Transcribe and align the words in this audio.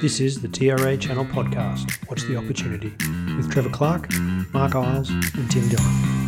This 0.00 0.20
is 0.20 0.42
the 0.42 0.48
TRA 0.48 0.98
Channel 0.98 1.24
podcast, 1.24 1.90
What's 2.10 2.24
the 2.24 2.36
Opportunity, 2.36 2.92
with 3.34 3.50
Trevor 3.50 3.70
Clark, 3.70 4.12
Mark 4.52 4.74
Iles, 4.74 5.08
and 5.08 5.50
Tim 5.50 5.68
Dillon. 5.70 6.26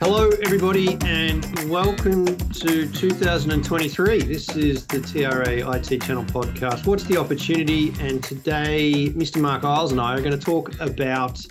Hello, 0.00 0.30
everybody, 0.42 0.96
and 1.04 1.44
welcome 1.68 2.24
to 2.52 2.90
2023. 2.90 4.22
This 4.22 4.48
is 4.56 4.86
the 4.86 5.00
TRA 5.00 5.76
IT 5.76 6.00
Channel 6.00 6.24
podcast. 6.24 6.86
What's 6.86 7.04
the 7.04 7.18
opportunity? 7.18 7.92
And 8.00 8.24
today, 8.24 9.10
Mr. 9.10 9.38
Mark 9.38 9.64
Iles 9.64 9.92
and 9.92 10.00
I 10.00 10.14
are 10.14 10.20
going 10.22 10.32
to 10.32 10.38
talk 10.38 10.80
about 10.80 11.44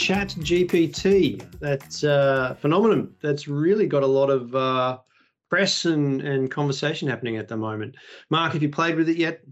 Chat 0.00 0.28
GPT, 0.38 1.42
that 1.60 2.02
uh, 2.04 2.54
phenomenon 2.54 3.12
that's 3.20 3.46
really 3.46 3.86
got 3.86 4.02
a 4.02 4.06
lot 4.06 4.30
of 4.30 4.54
uh, 4.54 4.98
press 5.50 5.84
and, 5.84 6.22
and 6.22 6.50
conversation 6.50 7.06
happening 7.06 7.36
at 7.36 7.48
the 7.48 7.56
moment. 7.58 7.96
Mark, 8.30 8.54
have 8.54 8.62
you 8.62 8.70
played 8.70 8.96
with 8.96 9.10
it 9.10 9.18
yet? 9.18 9.42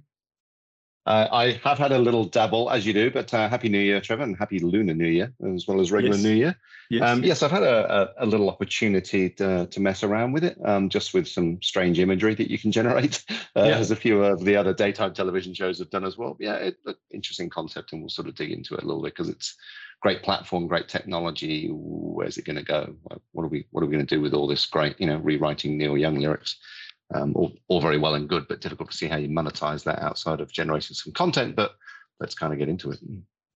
Uh, 1.04 1.28
I 1.30 1.52
have 1.64 1.76
had 1.76 1.92
a 1.92 1.98
little 1.98 2.24
dabble, 2.24 2.70
as 2.70 2.86
you 2.86 2.94
do, 2.94 3.10
but 3.10 3.32
uh, 3.34 3.48
happy 3.48 3.68
New 3.68 3.78
Year, 3.78 4.00
Trevor, 4.00 4.22
and 4.22 4.36
happy 4.38 4.58
Lunar 4.58 4.94
New 4.94 5.06
Year, 5.08 5.32
as 5.54 5.66
well 5.68 5.80
as 5.80 5.92
regular 5.92 6.16
Yes. 6.16 6.24
New 6.24 6.34
Year. 6.34 6.56
Yes. 6.90 7.02
Um, 7.02 7.22
yes, 7.24 7.42
I've 7.42 7.50
had 7.50 7.62
a, 7.62 8.14
a, 8.18 8.24
a 8.24 8.26
little 8.26 8.48
opportunity 8.48 9.28
to, 9.30 9.66
to 9.66 9.80
mess 9.80 10.02
around 10.02 10.32
with 10.32 10.44
it, 10.44 10.56
um, 10.64 10.88
just 10.88 11.12
with 11.12 11.28
some 11.28 11.60
strange 11.62 11.98
imagery 11.98 12.34
that 12.34 12.50
you 12.50 12.58
can 12.58 12.72
generate, 12.72 13.22
uh, 13.30 13.64
Yeah. 13.64 13.78
as 13.78 13.90
a 13.90 13.96
few 13.96 14.22
of 14.24 14.44
the 14.44 14.56
other 14.56 14.72
daytime 14.74 15.12
television 15.12 15.52
shows 15.52 15.78
have 15.78 15.90
done 15.90 16.04
as 16.04 16.16
well. 16.16 16.36
Yeah, 16.40 16.54
it, 16.56 16.76
it- 16.86 16.96
interesting 17.10 17.48
concept, 17.50 17.92
and 17.92 18.00
we'll 18.02 18.08
sort 18.10 18.28
of 18.28 18.34
dig 18.34 18.50
into 18.50 18.74
it 18.74 18.82
a 18.82 18.86
little 18.86 19.02
bit 19.02 19.14
because 19.14 19.28
it's 19.30 19.56
great 20.00 20.22
platform, 20.22 20.66
great 20.66 20.88
technology. 20.88 21.68
Where's 21.72 22.38
it 22.38 22.44
going 22.44 22.56
to 22.56 22.62
go? 22.62 22.94
What 23.32 23.44
are 23.44 23.48
we 23.48 23.66
What 23.70 23.82
are 23.82 23.86
we 23.86 23.92
going 23.92 24.06
to 24.06 24.14
do 24.14 24.20
with 24.20 24.34
all 24.34 24.46
this 24.46 24.66
great, 24.66 25.00
you 25.00 25.06
know, 25.06 25.18
rewriting 25.18 25.76
Neil 25.76 25.96
Young 25.96 26.16
lyrics? 26.16 26.56
Um, 27.14 27.32
all, 27.34 27.52
all 27.68 27.80
very 27.80 27.96
well 27.96 28.16
and 28.16 28.28
good, 28.28 28.46
but 28.48 28.60
difficult 28.60 28.90
to 28.90 28.96
see 28.96 29.06
how 29.06 29.16
you 29.16 29.28
monetize 29.28 29.82
that 29.84 30.02
outside 30.02 30.42
of 30.42 30.52
generating 30.52 30.94
some 30.94 31.12
content. 31.14 31.56
But 31.56 31.74
let's 32.20 32.34
kind 32.34 32.52
of 32.52 32.58
get 32.58 32.68
into 32.68 32.90
it. 32.90 32.98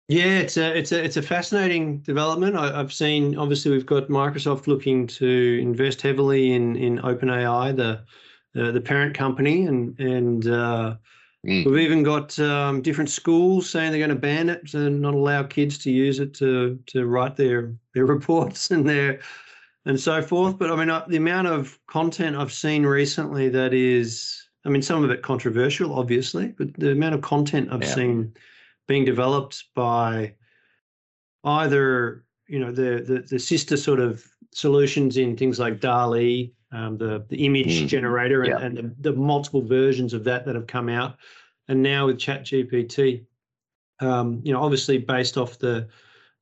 Yeah, 0.07 0.39
it's 0.39 0.57
a 0.57 0.77
it's 0.77 0.91
a 0.91 1.03
it's 1.03 1.17
a 1.17 1.21
fascinating 1.21 1.99
development. 1.99 2.55
I, 2.55 2.79
I've 2.79 2.93
seen 2.93 3.37
obviously 3.37 3.71
we've 3.71 3.85
got 3.85 4.07
Microsoft 4.07 4.67
looking 4.67 5.07
to 5.07 5.59
invest 5.61 6.01
heavily 6.01 6.53
in 6.53 6.75
in 6.75 6.99
OpenAI, 6.99 7.75
the 7.75 8.03
the, 8.53 8.71
the 8.71 8.81
parent 8.81 9.15
company, 9.15 9.65
and 9.65 9.99
and 9.99 10.47
uh, 10.47 10.95
Mm. 11.47 11.65
we've 11.65 11.79
even 11.79 12.03
got 12.03 12.37
um, 12.39 12.81
different 12.81 13.09
schools 13.09 13.69
saying 13.69 13.91
they're 13.91 13.99
going 13.99 14.09
to 14.09 14.15
ban 14.15 14.49
it 14.49 14.73
and 14.73 14.99
not 14.99 15.13
allow 15.13 15.43
kids 15.43 15.77
to 15.79 15.91
use 15.91 16.19
it 16.19 16.33
to 16.35 16.77
to 16.87 17.05
write 17.05 17.37
their 17.37 17.73
their 17.93 18.05
reports 18.15 18.71
and 18.71 18.87
their 18.87 19.21
and 19.85 19.99
so 19.99 20.21
forth. 20.21 20.57
But 20.59 20.69
I 20.71 20.75
mean, 20.75 20.89
uh, 20.89 21.05
the 21.07 21.17
amount 21.17 21.47
of 21.47 21.79
content 21.87 22.35
I've 22.35 22.51
seen 22.51 22.85
recently 22.85 23.47
that 23.49 23.73
is, 23.73 24.49
I 24.65 24.69
mean, 24.69 24.81
some 24.81 25.03
of 25.03 25.09
it 25.11 25.21
controversial, 25.21 25.97
obviously, 25.97 26.47
but 26.57 26.73
the 26.73 26.91
amount 26.91 27.15
of 27.15 27.21
content 27.21 27.69
I've 27.71 27.83
Yeah. 27.83 27.95
seen 27.95 28.33
being 28.87 29.05
developed 29.05 29.63
by 29.75 30.33
either 31.45 32.25
you 32.47 32.59
know 32.59 32.71
the, 32.71 33.01
the 33.05 33.25
the 33.29 33.39
sister 33.39 33.77
sort 33.77 34.01
of 34.01 34.25
solutions 34.53 35.15
in 35.15 35.37
things 35.37 35.59
like 35.59 35.79
DALL-E, 35.79 36.53
um, 36.71 36.97
the 36.97 37.25
the 37.29 37.45
image 37.45 37.83
Mm. 37.83 37.87
generator, 37.87 38.43
and, 38.43 38.49
Yeah. 38.51 38.65
and 38.65 38.77
the, 38.77 39.11
the 39.11 39.13
multiple 39.13 39.61
versions 39.61 40.13
of 40.13 40.23
that 40.25 40.45
that 40.45 40.55
have 40.55 40.67
come 40.67 40.89
out, 40.89 41.17
and 41.67 41.81
now 41.81 42.07
with 42.07 42.17
ChatGPT, 42.17 43.25
um, 43.99 44.41
you 44.43 44.53
know, 44.53 44.61
obviously 44.61 44.97
based 44.97 45.37
off 45.37 45.59
the 45.59 45.87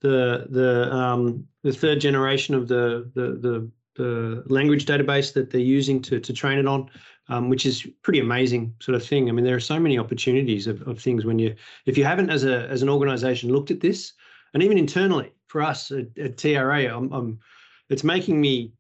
the 0.02 0.48
the 0.50 0.94
um, 0.94 1.48
the 1.64 1.74
third 1.74 2.00
generation 2.00 2.56
of 2.56 2.68
the 2.68 3.10
the 3.14 3.34
the 3.34 3.72
the 3.96 4.44
language 4.48 4.86
database 4.86 5.34
that 5.34 5.50
they're 5.50 5.60
using 5.62 6.02
to 6.04 6.20
to 6.20 6.34
train 6.34 6.60
it 6.60 6.68
on, 6.68 6.90
um, 7.30 7.50
which 7.50 7.66
is 7.66 7.88
pretty 8.04 8.20
amazing 8.20 8.74
sort 8.80 8.96
of 8.96 9.04
thing. 9.04 9.28
I 9.28 9.32
mean, 9.32 9.44
there 9.46 9.56
are 9.56 9.60
so 9.60 9.80
many 9.80 9.98
opportunities 9.98 10.68
of, 10.68 10.88
of 10.88 11.02
things 11.02 11.26
when 11.26 11.40
you 11.40 11.56
if 11.86 11.98
you 11.98 12.04
haven't 12.04 12.30
as 12.30 12.44
a 12.44 12.68
as 12.68 12.82
an 12.82 12.90
organization 12.90 13.52
looked 13.52 13.72
at 13.72 13.80
this, 13.80 14.14
and 14.54 14.62
even 14.62 14.78
internally 14.78 15.32
for 15.48 15.62
us 15.62 15.92
at, 15.92 16.16
at 16.18 16.38
TRA, 16.38 16.86
I'm, 16.96 17.12
I'm 17.12 17.40
it's 17.90 18.04
making 18.04 18.40
me 18.40 18.74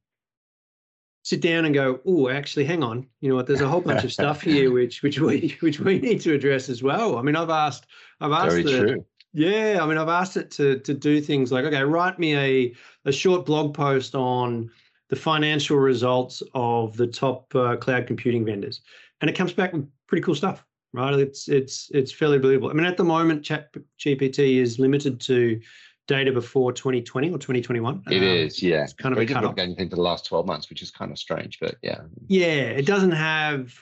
sit 1.27 1.41
down 1.41 1.65
and 1.65 1.73
go, 1.73 1.99
oh, 2.05 2.29
actually, 2.29 2.63
hang 2.63 2.81
on, 2.81 3.05
you 3.19 3.27
know 3.27 3.35
what? 3.35 3.47
There's 3.47 3.59
a 3.59 3.67
whole 3.67 3.81
bunch 3.81 4.05
of 4.05 4.13
stuff 4.13 4.41
here 4.41 4.71
which 4.77 5.03
which 5.03 5.19
we 5.19 5.57
which 5.59 5.77
we 5.77 5.99
need 5.99 6.21
to 6.21 6.33
address 6.33 6.69
as 6.69 6.81
well. 6.81 7.17
I 7.17 7.21
mean, 7.21 7.35
I've 7.35 7.49
asked 7.49 7.87
I've 8.21 8.31
asked 8.31 8.51
Very 8.51 8.63
the, 8.63 8.79
true. 8.79 9.05
yeah, 9.33 9.79
I 9.81 9.85
mean, 9.85 9.97
I've 9.97 10.07
asked 10.07 10.37
it 10.37 10.49
to 10.51 10.79
to 10.79 10.93
do 10.93 11.19
things 11.19 11.51
like, 11.51 11.65
okay, 11.65 11.83
write 11.83 12.17
me 12.17 12.37
a 12.37 12.73
a 13.03 13.11
short 13.11 13.45
blog 13.45 13.73
post 13.73 14.15
on 14.15 14.71
the 15.09 15.17
financial 15.17 15.77
results 15.77 16.41
of 16.53 16.95
the 16.95 17.07
top 17.07 17.53
uh, 17.53 17.75
cloud 17.75 18.07
computing 18.07 18.45
vendors, 18.45 18.79
and 19.19 19.29
it 19.29 19.35
comes 19.35 19.51
back 19.51 19.73
with 19.73 19.85
pretty 20.07 20.23
cool 20.23 20.35
stuff, 20.35 20.63
right? 20.93 21.13
It's 21.13 21.49
it's 21.49 21.91
it's 21.93 22.13
fairly 22.13 22.39
believable. 22.39 22.69
I 22.69 22.73
mean, 22.73 22.85
at 22.85 22.95
the 22.95 23.03
moment, 23.03 23.43
Chat 23.43 23.75
GPT 23.99 24.61
is 24.61 24.79
limited 24.79 25.19
to 25.21 25.59
data 26.07 26.31
before 26.31 26.71
2020 26.71 27.29
or 27.29 27.37
2021. 27.37 28.03
It 28.09 28.17
Um, 28.17 28.23
is, 28.23 28.63
yeah. 28.63 28.83
It's 28.83 28.93
kind 28.93 29.13
of 29.13 29.17
Very 29.17 29.25
a 29.25 29.27
cut 29.27 29.33
difficult 29.41 29.49
off. 29.51 29.55
get 29.57 29.63
anything 29.63 29.89
for 29.89 29.95
the 29.97 30.01
last 30.01 30.25
12 30.25 30.45
months, 30.45 30.69
which 30.69 30.81
is 30.81 30.89
kind 30.91 31.11
of 31.11 31.19
strange, 31.19 31.59
but 31.59 31.75
yeah. 31.81 32.01
Yeah, 32.27 32.63
it 32.79 32.85
doesn't 32.85 33.11
have 33.11 33.73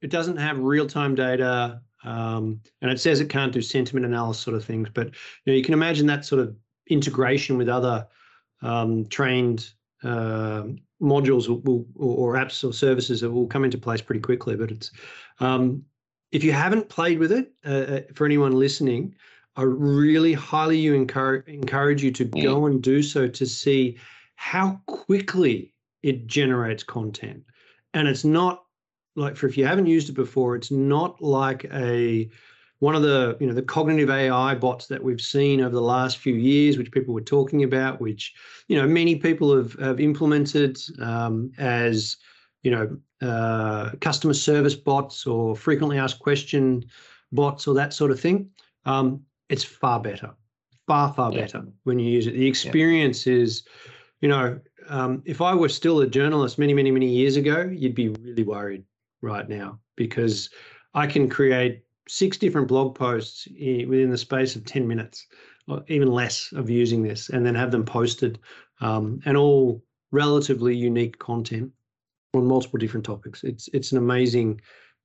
it 0.00 0.10
doesn't 0.10 0.36
have 0.36 0.58
real 0.58 0.86
time 0.86 1.14
data, 1.16 1.80
um, 2.04 2.60
and 2.82 2.90
it 2.90 3.00
says 3.00 3.20
it 3.20 3.28
can't 3.28 3.52
do 3.52 3.60
sentiment 3.60 4.06
analysis 4.06 4.42
sort 4.42 4.56
of 4.56 4.64
things. 4.64 4.88
But 4.92 5.08
you 5.08 5.52
know, 5.52 5.54
you 5.54 5.62
can 5.64 5.74
imagine 5.74 6.06
that 6.06 6.24
sort 6.24 6.40
of 6.40 6.56
integration 6.88 7.58
with 7.58 7.68
other 7.68 8.06
um, 8.62 9.06
trained 9.06 9.70
um 10.04 10.78
modules 11.02 11.48
will, 11.48 11.60
will, 11.60 11.86
or 11.96 12.34
apps 12.34 12.68
or 12.68 12.72
services 12.72 13.20
that 13.20 13.30
will 13.30 13.46
come 13.46 13.64
into 13.64 13.78
place 13.78 14.00
pretty 14.00 14.20
quickly. 14.20 14.56
But 14.56 14.70
it's 14.70 14.90
um, 15.40 15.84
if 16.32 16.42
you 16.44 16.52
haven't 16.52 16.88
played 16.88 17.18
with 17.18 17.32
it, 17.32 17.52
uh, 17.66 17.68
uh, 17.70 18.00
for 18.14 18.24
anyone 18.24 18.52
listening, 18.52 19.14
I 19.58 19.62
really 19.62 20.32
highly 20.32 20.78
you 20.78 20.94
encourage 20.94 21.46
encourage 21.48 22.02
you 22.02 22.12
to 22.12 22.24
Mm. 22.24 22.42
go 22.42 22.66
and 22.66 22.80
do 22.80 23.02
so 23.02 23.26
to 23.26 23.44
see 23.44 23.98
how 24.36 24.80
quickly 24.86 25.74
it 26.04 26.28
generates 26.28 26.84
content. 26.84 27.42
And 27.92 28.06
it's 28.06 28.24
not 28.24 28.64
like 29.16 29.36
for 29.36 29.48
if 29.48 29.58
you 29.58 29.66
haven't 29.66 29.86
used 29.86 30.08
it 30.08 30.12
before, 30.12 30.54
it's 30.54 30.70
not 30.70 31.20
like 31.20 31.64
a 31.72 32.30
one 32.78 32.94
of 32.94 33.02
the 33.02 33.36
you 33.40 33.48
know 33.48 33.52
the 33.52 33.62
cognitive 33.62 34.10
AI 34.10 34.54
bots 34.54 34.86
that 34.86 35.02
we've 35.02 35.20
seen 35.20 35.60
over 35.60 35.74
the 35.74 35.82
last 35.82 36.18
few 36.18 36.34
years, 36.34 36.78
which 36.78 36.92
people 36.92 37.12
were 37.12 37.20
talking 37.20 37.64
about, 37.64 38.00
which 38.00 38.34
you 38.68 38.76
know 38.76 38.86
many 38.86 39.16
people 39.16 39.56
have 39.56 39.72
have 39.80 39.98
implemented 39.98 40.78
um, 41.00 41.50
as 41.58 42.16
you 42.62 42.70
know 42.70 42.96
uh, 43.26 43.90
customer 44.00 44.34
service 44.34 44.76
bots 44.76 45.26
or 45.26 45.56
frequently 45.56 45.98
asked 45.98 46.20
question 46.20 46.84
bots 47.32 47.66
or 47.66 47.74
that 47.74 47.92
sort 47.92 48.12
of 48.12 48.20
thing. 48.20 48.50
Um, 48.84 49.24
it's 49.48 49.64
far 49.64 50.00
better, 50.00 50.34
far 50.86 51.12
far 51.14 51.32
Yeah. 51.32 51.42
better 51.42 51.66
when 51.84 51.98
you 51.98 52.10
use 52.10 52.26
it. 52.26 52.34
The 52.34 52.46
experience 52.46 53.26
is, 53.26 53.64
you 54.20 54.28
know, 54.28 54.60
um, 54.88 55.22
if 55.26 55.40
I 55.40 55.54
were 55.54 55.68
still 55.68 56.00
a 56.00 56.06
journalist 56.06 56.58
many 56.58 56.74
many 56.74 56.90
many 56.90 57.08
years 57.08 57.36
ago, 57.36 57.62
you'd 57.72 57.94
be 57.94 58.08
really 58.08 58.42
worried 58.44 58.84
right 59.22 59.48
now 59.48 59.80
because 59.96 60.50
I 60.94 61.06
can 61.06 61.28
create 61.28 61.82
six 62.08 62.38
different 62.38 62.68
blog 62.68 62.94
posts 62.94 63.46
within 63.50 64.10
the 64.10 64.18
space 64.18 64.56
of 64.56 64.64
10 64.64 64.86
minutes 64.88 65.26
or 65.68 65.84
even 65.88 66.10
less 66.10 66.50
of 66.52 66.70
using 66.70 67.02
this 67.02 67.28
and 67.28 67.44
then 67.44 67.54
have 67.54 67.70
them 67.70 67.84
posted 67.84 68.38
um, 68.80 69.20
and 69.26 69.36
all 69.36 69.82
relatively 70.10 70.74
unique 70.74 71.18
content 71.18 71.70
on 72.34 72.46
multiple 72.46 72.78
different 72.78 73.04
topics 73.04 73.44
it's 73.44 73.68
it's 73.74 73.92
an 73.92 73.98
amazing 73.98 74.58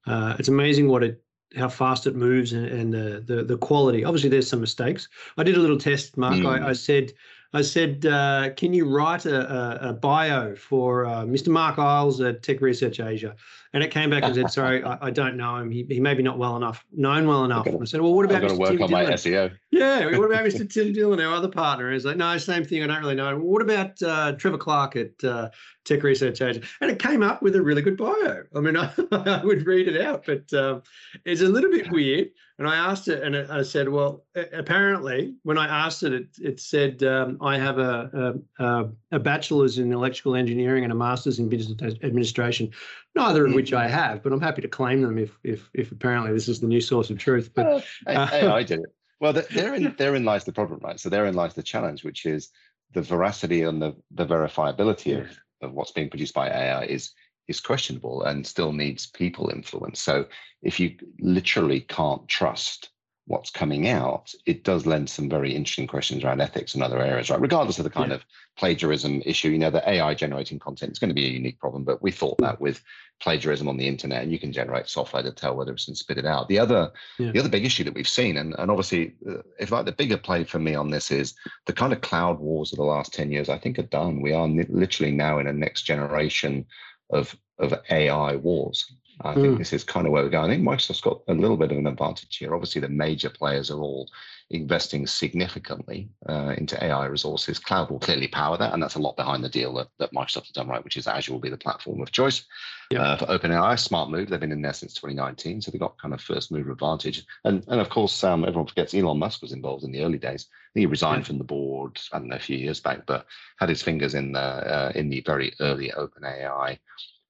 uh, 0.07 0.35
it's 0.39 0.47
amazing 0.47 0.87
what 0.87 1.03
it 1.03 1.21
how 1.55 1.69
fast 1.69 2.07
it 2.07 2.15
moves 2.15 2.53
and, 2.53 2.65
and 2.67 2.93
the, 2.93 3.23
the 3.25 3.43
the 3.43 3.57
quality 3.57 4.03
obviously 4.03 4.29
there's 4.29 4.49
some 4.49 4.61
mistakes 4.61 5.07
i 5.37 5.43
did 5.43 5.55
a 5.55 5.59
little 5.59 5.77
test 5.77 6.17
mark 6.17 6.43
I, 6.45 6.69
I 6.69 6.73
said 6.73 7.13
I 7.55 7.61
said, 7.61 8.07
uh, 8.07 8.49
can 8.57 8.73
you 8.73 8.85
write 8.85 9.27
a, 9.27 9.85
a, 9.85 9.89
a 9.89 9.93
bio 9.93 10.55
for 10.55 11.05
uh, 11.05 11.23
Mr. 11.23 11.49
Mark 11.49 11.77
Iles 11.77 12.19
at 12.19 12.41
Tech 12.41 12.61
Research 12.61 12.99
Asia? 12.99 13.35
And 13.73 13.83
it 13.83 13.89
came 13.89 14.11
back 14.11 14.21
and 14.23 14.35
said, 14.35 14.51
sorry, 14.51 14.83
I, 14.83 15.07
I 15.07 15.09
don't 15.09 15.35
know 15.35 15.55
him. 15.55 15.71
He, 15.71 15.83
he 15.89 15.99
may 15.99 16.13
be 16.13 16.21
not 16.21 16.37
well 16.37 16.55
enough, 16.55 16.85
known 16.91 17.27
well 17.27 17.43
enough. 17.43 17.65
And 17.65 17.81
I 17.81 17.85
said, 17.85 18.01
well, 18.01 18.13
what 18.13 18.25
I've 18.25 18.31
about 18.31 18.41
got 18.43 18.47
to 18.49 18.53
Mr. 18.53 18.59
work 18.59 18.69
Tim 18.69 18.83
on 18.83 18.91
my 18.91 19.01
Dillon? 19.01 19.17
SEO. 19.17 19.57
Yeah, 19.71 20.05
what 20.17 20.25
about 20.25 20.45
Mr. 20.45 20.71
Tim 20.71 20.93
Dillon, 20.93 21.19
our 21.19 21.33
other 21.33 21.47
partner? 21.47 21.91
He's 21.91 22.05
like, 22.05 22.17
no, 22.17 22.37
same 22.37 22.63
thing. 22.63 22.83
I 22.83 22.87
don't 22.87 22.99
really 22.99 23.15
know. 23.15 23.35
What 23.39 23.63
about 23.63 23.99
uh, 24.03 24.33
Trevor 24.33 24.59
Clark 24.59 24.95
at 24.95 25.23
uh, 25.23 25.49
Tech 25.85 26.03
Research 26.03 26.39
Asia? 26.39 26.61
And 26.81 26.91
it 26.91 26.99
came 26.99 27.23
up 27.23 27.41
with 27.41 27.55
a 27.55 27.63
really 27.63 27.81
good 27.81 27.97
bio. 27.97 28.43
I 28.55 28.59
mean, 28.59 28.77
I, 28.77 28.93
I 29.11 29.43
would 29.43 29.65
read 29.65 29.87
it 29.87 29.99
out, 29.99 30.25
but 30.27 30.53
um, 30.53 30.83
it's 31.25 31.41
a 31.41 31.49
little 31.49 31.71
bit 31.71 31.91
weird. 31.91 32.29
And 32.59 32.67
I 32.67 32.75
asked 32.75 33.07
it, 33.07 33.23
and 33.23 33.33
it, 33.33 33.49
I 33.49 33.63
said, 33.63 33.89
well, 33.89 34.25
apparently, 34.35 35.33
when 35.41 35.57
I 35.57 35.65
asked 35.65 36.03
it, 36.03 36.13
it, 36.13 36.27
it 36.39 36.59
said 36.59 37.01
um, 37.01 37.39
I 37.41 37.57
have 37.57 37.79
a, 37.79 38.39
a, 38.59 38.85
a 39.11 39.19
bachelor's 39.19 39.79
in 39.79 39.91
electrical 39.91 40.35
engineering 40.35 40.83
and 40.83 40.93
a 40.93 40.95
master's 40.95 41.39
in 41.39 41.49
business 41.49 41.95
administration, 42.03 42.69
neither 43.15 43.45
of 43.45 43.53
which 43.53 43.73
I 43.73 43.87
have, 43.87 44.23
but 44.23 44.31
I'm 44.33 44.41
happy 44.41 44.61
to 44.61 44.67
claim 44.67 45.01
them 45.01 45.17
if, 45.17 45.37
if, 45.43 45.69
if 45.73 45.91
apparently 45.91 46.31
this 46.33 46.47
is 46.47 46.59
the 46.59 46.67
new 46.67 46.81
source 46.81 47.09
of 47.09 47.17
truth. 47.17 47.51
But 47.53 47.65
Well, 47.65 47.83
uh, 48.07 48.27
I, 48.31 48.39
I- 48.39 48.55
I 48.57 48.63
did 48.63 48.79
it. 48.79 48.95
Well, 49.19 49.33
th- 49.33 49.47
therein 49.49 49.95
therein 49.97 50.25
lies 50.25 50.43
the 50.43 50.51
problem, 50.51 50.79
right? 50.83 50.99
So 50.99 51.09
therein 51.09 51.33
lies 51.33 51.53
the 51.53 51.63
challenge, 51.63 52.03
which 52.03 52.25
is 52.25 52.49
the 52.93 53.01
veracity 53.01 53.63
and 53.63 53.81
the, 53.81 53.95
the 54.11 54.25
verifiability 54.25 55.19
of, 55.19 55.37
of 55.61 55.73
what's 55.73 55.91
being 55.91 56.09
produced 56.09 56.33
by 56.33 56.49
AI 56.49 56.83
is 56.85 57.11
is 57.47 57.59
questionable 57.59 58.23
and 58.23 58.45
still 58.47 58.71
needs 58.71 59.07
people 59.07 59.49
influence. 59.49 60.01
So 60.01 60.25
if 60.61 60.79
you 60.79 60.95
literally 61.19 61.81
can't 61.81 62.25
trust 62.27 62.89
what's 63.25 63.49
coming 63.49 63.87
out, 63.87 64.33
it 64.45 64.63
does 64.63 64.85
lend 64.85 65.09
some 65.09 65.29
very 65.29 65.55
interesting 65.55 65.87
questions 65.87 66.23
around 66.23 66.41
ethics 66.41 66.73
and 66.73 66.83
other 66.83 67.01
areas, 67.01 67.29
right? 67.29 67.39
Regardless 67.39 67.77
of 67.77 67.85
the 67.85 67.89
kind 67.89 68.09
yeah. 68.09 68.17
of 68.17 68.25
plagiarism 68.57 69.21
issue, 69.25 69.49
you 69.49 69.57
know, 69.57 69.69
the 69.69 69.87
AI 69.89 70.13
generating 70.13 70.59
content 70.59 70.91
is 70.91 70.99
going 70.99 71.09
to 71.09 71.15
be 71.15 71.25
a 71.25 71.31
unique 71.31 71.57
problem, 71.57 71.85
but 71.85 72.01
we 72.01 72.11
thought 72.11 72.37
that 72.39 72.59
with 72.59 72.83
plagiarism 73.21 73.69
on 73.69 73.77
the 73.77 73.87
internet, 73.87 74.23
and 74.23 74.31
you 74.31 74.39
can 74.39 74.51
generate 74.51 74.89
software 74.89 75.23
to 75.23 75.31
tell 75.31 75.55
whether 75.55 75.71
it's 75.71 75.85
been 75.85 75.95
spit 75.95 76.17
it 76.17 76.25
out. 76.25 76.49
The 76.49 76.59
other, 76.59 76.91
yeah. 77.17 77.31
the 77.31 77.39
other 77.39 77.49
big 77.49 77.65
issue 77.65 77.85
that 77.85 77.93
we've 77.93 78.07
seen, 78.07 78.35
and, 78.35 78.53
and 78.59 78.69
obviously, 78.69 79.15
uh, 79.29 79.37
if 79.57 79.71
like 79.71 79.85
the 79.85 79.93
bigger 79.93 80.17
play 80.17 80.43
for 80.43 80.59
me 80.59 80.75
on 80.75 80.89
this 80.89 81.09
is 81.09 81.33
the 81.65 81.73
kind 81.73 81.93
of 81.93 82.01
cloud 82.01 82.39
wars 82.39 82.73
of 82.73 82.77
the 82.77 82.83
last 82.83 83.13
10 83.13 83.31
years, 83.31 83.47
I 83.47 83.57
think 83.57 83.79
are 83.79 83.83
done. 83.83 84.21
We 84.21 84.33
are 84.33 84.47
literally 84.47 85.13
now 85.13 85.39
in 85.39 85.47
a 85.47 85.53
next 85.53 85.83
generation 85.83 86.65
of 87.09 87.37
of 87.59 87.73
AI 87.89 88.35
wars. 88.35 88.91
I 89.21 89.33
think 89.35 89.55
mm. 89.55 89.57
this 89.57 89.73
is 89.73 89.83
kind 89.83 90.05
of 90.05 90.11
where 90.11 90.23
we're 90.23 90.29
going. 90.29 90.49
I 90.49 90.53
think 90.53 90.67
Microsoft's 90.67 91.01
got 91.01 91.21
a 91.27 91.33
little 91.33 91.57
bit 91.57 91.71
of 91.71 91.77
an 91.77 91.87
advantage 91.87 92.37
here. 92.37 92.53
Obviously, 92.53 92.81
the 92.81 92.89
major 92.89 93.29
players 93.29 93.69
are 93.69 93.79
all 93.79 94.09
investing 94.49 95.07
significantly 95.07 96.09
uh, 96.27 96.53
into 96.57 96.81
AI 96.83 97.05
resources. 97.05 97.59
Cloud 97.59 97.89
will 97.89 97.99
clearly 97.99 98.27
power 98.27 98.57
that, 98.57 98.73
and 98.73 98.81
that's 98.81 98.95
a 98.95 98.99
lot 98.99 99.15
behind 99.15 99.43
the 99.43 99.49
deal 99.49 99.73
that, 99.75 99.87
that 99.99 100.13
Microsoft 100.13 100.47
has 100.47 100.51
done 100.51 100.67
right, 100.67 100.83
which 100.83 100.97
is 100.97 101.07
Azure 101.07 101.31
will 101.31 101.39
be 101.39 101.49
the 101.49 101.57
platform 101.57 102.01
of 102.01 102.11
choice 102.11 102.45
yeah. 102.91 103.01
uh, 103.01 103.17
for 103.17 103.25
OpenAI. 103.25 103.79
Smart 103.79 104.09
move. 104.09 104.29
They've 104.29 104.39
been 104.39 104.51
in 104.51 104.61
there 104.61 104.73
since 104.73 104.93
2019, 104.95 105.61
so 105.61 105.71
they've 105.71 105.79
got 105.79 105.97
kind 105.99 106.13
of 106.13 106.21
first 106.21 106.51
mover 106.51 106.71
advantage. 106.71 107.25
And 107.43 107.63
and 107.67 107.79
of 107.79 107.89
course, 107.89 108.23
um, 108.23 108.43
everyone 108.45 108.67
forgets 108.67 108.93
Elon 108.93 109.19
Musk 109.19 109.41
was 109.41 109.53
involved 109.53 109.83
in 109.83 109.91
the 109.91 110.03
early 110.03 110.17
days. 110.17 110.47
he 110.73 110.85
resigned 110.85 111.21
yeah. 111.21 111.27
from 111.27 111.37
the 111.37 111.43
board. 111.43 111.99
I 112.11 112.19
don't 112.19 112.29
know 112.29 112.35
a 112.35 112.39
few 112.39 112.57
years 112.57 112.79
back, 112.79 113.05
but 113.05 113.25
had 113.57 113.69
his 113.69 113.81
fingers 113.81 114.15
in 114.15 114.31
the 114.31 114.39
uh, 114.39 114.91
in 114.95 115.09
the 115.09 115.21
very 115.21 115.53
early 115.59 115.91
OpenAI 115.91 116.79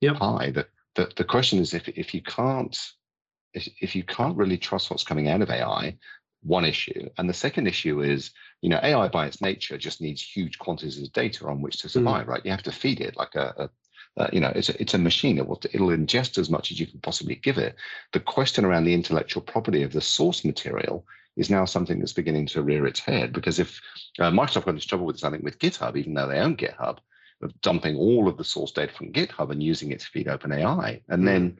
yep. 0.01 0.15
pie. 0.17 0.51
The, 0.51 0.67
the 0.95 1.11
the 1.15 1.23
question 1.23 1.59
is 1.59 1.73
if 1.73 1.87
if 1.89 2.13
you 2.13 2.21
can't 2.21 2.77
if, 3.53 3.67
if 3.79 3.95
you 3.95 4.03
can't 4.03 4.37
really 4.37 4.57
trust 4.57 4.89
what's 4.89 5.03
coming 5.03 5.27
out 5.29 5.41
of 5.41 5.49
AI, 5.49 5.95
one 6.41 6.65
issue. 6.65 7.09
And 7.17 7.29
the 7.29 7.33
second 7.33 7.67
issue 7.67 8.01
is, 8.01 8.31
you 8.61 8.69
know, 8.69 8.79
AI 8.81 9.07
by 9.07 9.27
its 9.27 9.41
nature 9.41 9.77
just 9.77 10.01
needs 10.01 10.21
huge 10.21 10.57
quantities 10.59 11.01
of 11.01 11.13
data 11.13 11.47
on 11.47 11.61
which 11.61 11.77
to 11.77 11.87
hmm. 11.87 11.91
survive, 11.91 12.25
mm. 12.25 12.29
right? 12.29 12.45
You 12.45 12.51
have 12.51 12.63
to 12.63 12.71
feed 12.71 12.99
it 12.99 13.15
like 13.15 13.35
a, 13.35 13.53
a 13.57 13.69
uh, 14.15 14.29
you 14.31 14.39
know, 14.39 14.51
it's 14.53 14.69
a, 14.69 14.79
it's 14.79 14.93
a 14.93 14.99
machine. 14.99 15.39
It 15.39 15.47
will, 15.47 15.59
it'll 15.71 15.87
ingest 15.87 16.37
as 16.37 16.49
much 16.49 16.71
as 16.71 16.79
you 16.79 16.85
can 16.85 16.99
possibly 16.99 17.35
give 17.35 17.57
it. 17.57 17.75
The 18.11 18.19
question 18.19 18.63
around 18.63 18.83
the 18.83 18.93
intellectual 18.93 19.41
property 19.41 19.81
of 19.81 19.91
the 19.91 20.01
source 20.01 20.45
material 20.45 21.03
is 21.35 21.49
now 21.49 21.65
something 21.65 21.97
that's 21.97 22.13
beginning 22.13 22.45
to 22.47 22.61
rear 22.61 22.85
its 22.85 22.99
head 22.99 23.33
because 23.33 23.57
if 23.57 23.81
uh, 24.19 24.29
Microsoft 24.29 24.65
got 24.65 24.75
into 24.75 24.87
trouble 24.87 25.07
with 25.07 25.17
something 25.17 25.41
with 25.41 25.57
GitHub, 25.57 25.97
even 25.97 26.13
though 26.13 26.27
they 26.27 26.37
own 26.37 26.55
GitHub, 26.55 26.99
of 27.43 27.59
dumping 27.61 27.95
all 27.95 28.27
of 28.27 28.37
the 28.37 28.43
source 28.43 28.71
data 28.71 28.93
from 28.93 29.11
GitHub 29.11 29.51
and 29.51 29.61
using 29.61 29.91
it 29.91 29.99
to 29.99 30.07
feed 30.07 30.27
OpenAI. 30.27 31.01
And 31.09 31.23
mm. 31.23 31.25
then 31.25 31.57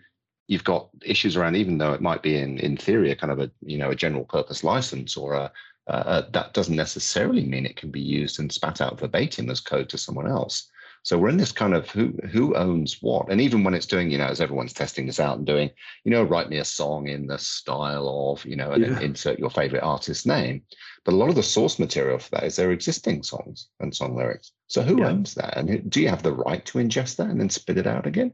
you've 0.48 0.64
got 0.64 0.90
issues 1.04 1.36
around, 1.36 1.56
even 1.56 1.78
though 1.78 1.94
it 1.94 2.02
might 2.02 2.22
be 2.22 2.38
in, 2.38 2.60
in 2.60 2.78
theory 2.78 3.12
a 3.12 3.16
kind 3.16 3.32
of 3.32 3.40
a 3.40 3.52
you 3.62 3.78
know 3.78 3.92
a 3.92 3.96
general 3.96 4.26
purpose 4.26 4.64
license 4.64 5.18
or 5.18 5.34
a 5.34 5.52
uh, 5.88 6.24
that 6.32 6.54
doesn't 6.54 6.76
necessarily 6.76 7.44
mean 7.44 7.66
it 7.66 7.76
can 7.76 7.92
be 7.92 8.00
used 8.00 8.40
and 8.40 8.52
spat 8.52 8.80
out 8.80 9.00
verbatim 9.00 9.50
as 9.50 9.60
code 9.60 9.90
to 9.90 9.98
someone 9.98 10.28
else. 10.28 10.70
So 11.04 11.18
we're 11.18 11.30
in 11.30 11.38
this 11.38 11.52
kind 11.52 11.74
of 11.74 11.90
who 11.90 12.14
who 12.32 12.56
owns 12.56 13.02
what, 13.02 13.30
and 13.30 13.42
even 13.42 13.66
when 13.66 13.74
it's 13.74 13.86
doing, 13.86 14.10
you 14.10 14.18
know, 14.18 14.28
as 14.28 14.40
everyone's 14.40 14.72
testing 14.72 15.06
this 15.06 15.20
out 15.20 15.38
and 15.38 15.46
doing, 15.46 15.70
you 16.06 16.12
know, 16.12 16.24
write 16.24 16.50
me 16.50 16.60
a 16.60 16.66
song 16.66 17.10
in 17.10 17.28
the 17.28 17.38
style 17.38 18.32
of, 18.32 18.46
you 18.46 18.56
know, 18.56 18.72
and 18.72 18.86
yeah. 18.86 19.00
insert 19.02 19.38
your 19.38 19.50
favorite 19.50 19.84
artist's 19.84 20.26
name. 20.26 20.64
But 21.04 21.14
a 21.14 21.18
lot 21.18 21.28
of 21.28 21.36
the 21.36 21.44
source 21.44 21.78
material 21.78 22.20
for 22.20 22.30
that 22.32 22.46
is 22.46 22.56
their 22.56 22.72
existing 22.72 23.24
songs 23.24 23.68
and 23.82 23.94
song 23.94 24.16
lyrics. 24.16 24.54
So 24.74 24.82
who 24.82 25.02
yeah. 25.02 25.10
owns 25.10 25.36
that, 25.36 25.56
and 25.56 25.88
do 25.88 26.02
you 26.02 26.10
have 26.10 26.24
the 26.24 26.34
right 26.34 26.66
to 26.66 26.80
ingest 26.80 27.18
that 27.18 27.30
and 27.30 27.40
then 27.40 27.52
spit 27.52 27.78
it 27.78 27.86
out 27.86 28.08
again? 28.08 28.34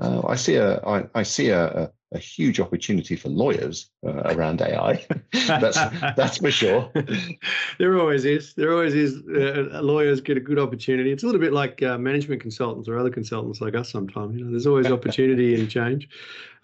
Uh, 0.00 0.22
I 0.26 0.34
see 0.34 0.54
a 0.54 0.78
I, 0.82 1.04
I 1.14 1.22
see 1.22 1.50
a, 1.50 1.66
a, 1.66 1.90
a, 2.12 2.18
huge 2.18 2.58
opportunity 2.58 3.16
for 3.16 3.28
lawyers 3.28 3.90
uh, 4.02 4.32
around 4.34 4.62
AI. 4.62 5.04
that's 5.46 5.76
that's 6.16 6.38
for 6.38 6.50
sure. 6.50 6.90
there 7.78 7.98
always 8.00 8.24
is. 8.24 8.54
There 8.54 8.72
always 8.72 8.94
is. 8.94 9.16
Uh, 9.28 9.82
lawyers 9.82 10.22
get 10.22 10.38
a 10.38 10.40
good 10.40 10.58
opportunity. 10.58 11.12
It's 11.12 11.22
a 11.22 11.26
little 11.26 11.40
bit 11.40 11.52
like 11.52 11.82
uh, 11.82 11.98
management 11.98 12.40
consultants 12.40 12.88
or 12.88 12.96
other 12.98 13.10
consultants 13.10 13.60
like 13.60 13.74
us. 13.74 13.92
Sometimes 13.92 14.38
you 14.38 14.44
know, 14.46 14.50
there's 14.52 14.66
always 14.66 14.90
opportunity 14.90 15.54
and 15.54 15.68
change. 15.68 16.08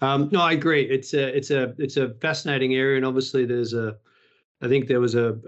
Um, 0.01 0.31
no, 0.33 0.41
I 0.41 0.53
agree. 0.53 0.85
It's 0.85 1.13
a 1.13 1.37
it's 1.37 1.51
a 1.51 1.75
it's 1.77 1.99
a 1.99 2.15
fascinating 2.23 2.75
area, 2.75 2.97
and 2.97 3.05
obviously 3.05 3.45
there's 3.45 3.75
a. 3.75 3.99
I 4.63 4.69
think 4.69 4.89
there 4.89 5.01
was 5.01 5.15
a, 5.15 5.39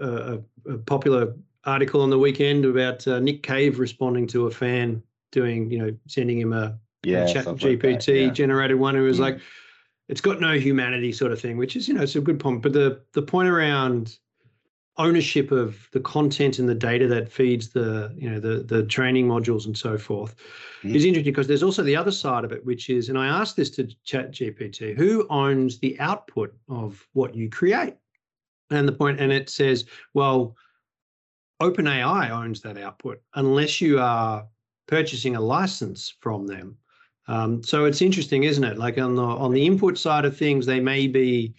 a, 0.67 0.73
a 0.73 0.77
popular 0.77 1.33
article 1.65 2.01
on 2.01 2.09
the 2.09 2.19
weekend 2.19 2.65
about 2.65 3.07
uh, 3.07 3.19
Nick 3.19 3.43
Cave 3.43 3.79
responding 3.79 4.27
to 4.27 4.47
a 4.47 4.51
fan 4.51 5.01
doing, 5.31 5.69
you 5.71 5.79
know, 5.79 5.95
sending 6.07 6.39
him 6.39 6.53
a 6.53 6.77
yeah, 7.03 7.25
chat 7.25 7.45
GPT 7.45 7.91
like 7.93 8.07
yeah. 8.07 8.29
generated 8.29 8.79
one 8.79 8.95
who 8.95 9.03
was 9.03 9.19
yeah. 9.19 9.25
like, 9.25 9.39
it's 10.09 10.21
got 10.21 10.39
no 10.39 10.53
humanity 10.53 11.11
sort 11.11 11.31
of 11.31 11.39
thing, 11.39 11.57
which 11.57 11.75
is, 11.75 11.87
you 11.87 11.93
know, 11.93 12.01
it's 12.01 12.15
a 12.15 12.21
good 12.21 12.39
point. 12.39 12.61
But 12.61 12.73
the 12.73 13.01
the 13.13 13.21
point 13.21 13.49
around 13.49 14.17
ownership 14.97 15.51
of 15.51 15.87
the 15.91 15.99
content 15.99 16.59
and 16.59 16.69
the 16.69 16.75
data 16.75 17.07
that 17.07 17.31
feeds 17.31 17.69
the, 17.69 18.13
you 18.15 18.29
know, 18.29 18.39
the 18.39 18.63
the 18.63 18.83
training 18.83 19.27
modules 19.27 19.65
and 19.65 19.77
so 19.77 19.97
forth 19.97 20.35
mm. 20.83 20.93
is 20.93 21.05
interesting 21.05 21.31
because 21.31 21.47
there's 21.47 21.63
also 21.63 21.83
the 21.83 21.95
other 21.95 22.11
side 22.11 22.43
of 22.43 22.51
it, 22.51 22.63
which 22.65 22.89
is, 22.89 23.09
and 23.09 23.17
I 23.17 23.27
asked 23.27 23.55
this 23.55 23.69
to 23.71 23.87
Chat 24.03 24.31
GPT, 24.31 24.95
who 24.95 25.25
owns 25.29 25.79
the 25.79 25.99
output 25.99 26.53
of 26.69 27.07
what 27.13 27.33
you 27.33 27.49
create? 27.49 27.95
And 28.69 28.87
the 28.87 28.93
point, 28.93 29.19
and 29.19 29.31
it 29.31 29.49
says, 29.49 29.85
well, 30.13 30.55
OpenAI 31.61 32.29
owns 32.29 32.61
that 32.61 32.77
output 32.77 33.21
unless 33.35 33.79
you 33.79 33.99
are 33.99 34.45
purchasing 34.87 35.35
a 35.35 35.41
license 35.41 36.13
from 36.19 36.47
them. 36.47 36.77
Um, 37.27 37.63
so 37.63 37.85
it's 37.85 38.01
interesting, 38.01 38.43
isn't 38.43 38.63
it? 38.63 38.77
Like 38.77 38.97
on 38.97 39.15
the 39.15 39.23
on 39.23 39.53
the 39.53 39.65
input 39.65 39.97
side 39.97 40.25
of 40.25 40.35
things, 40.35 40.65
they 40.65 40.79
may 40.79 41.07
be 41.07 41.55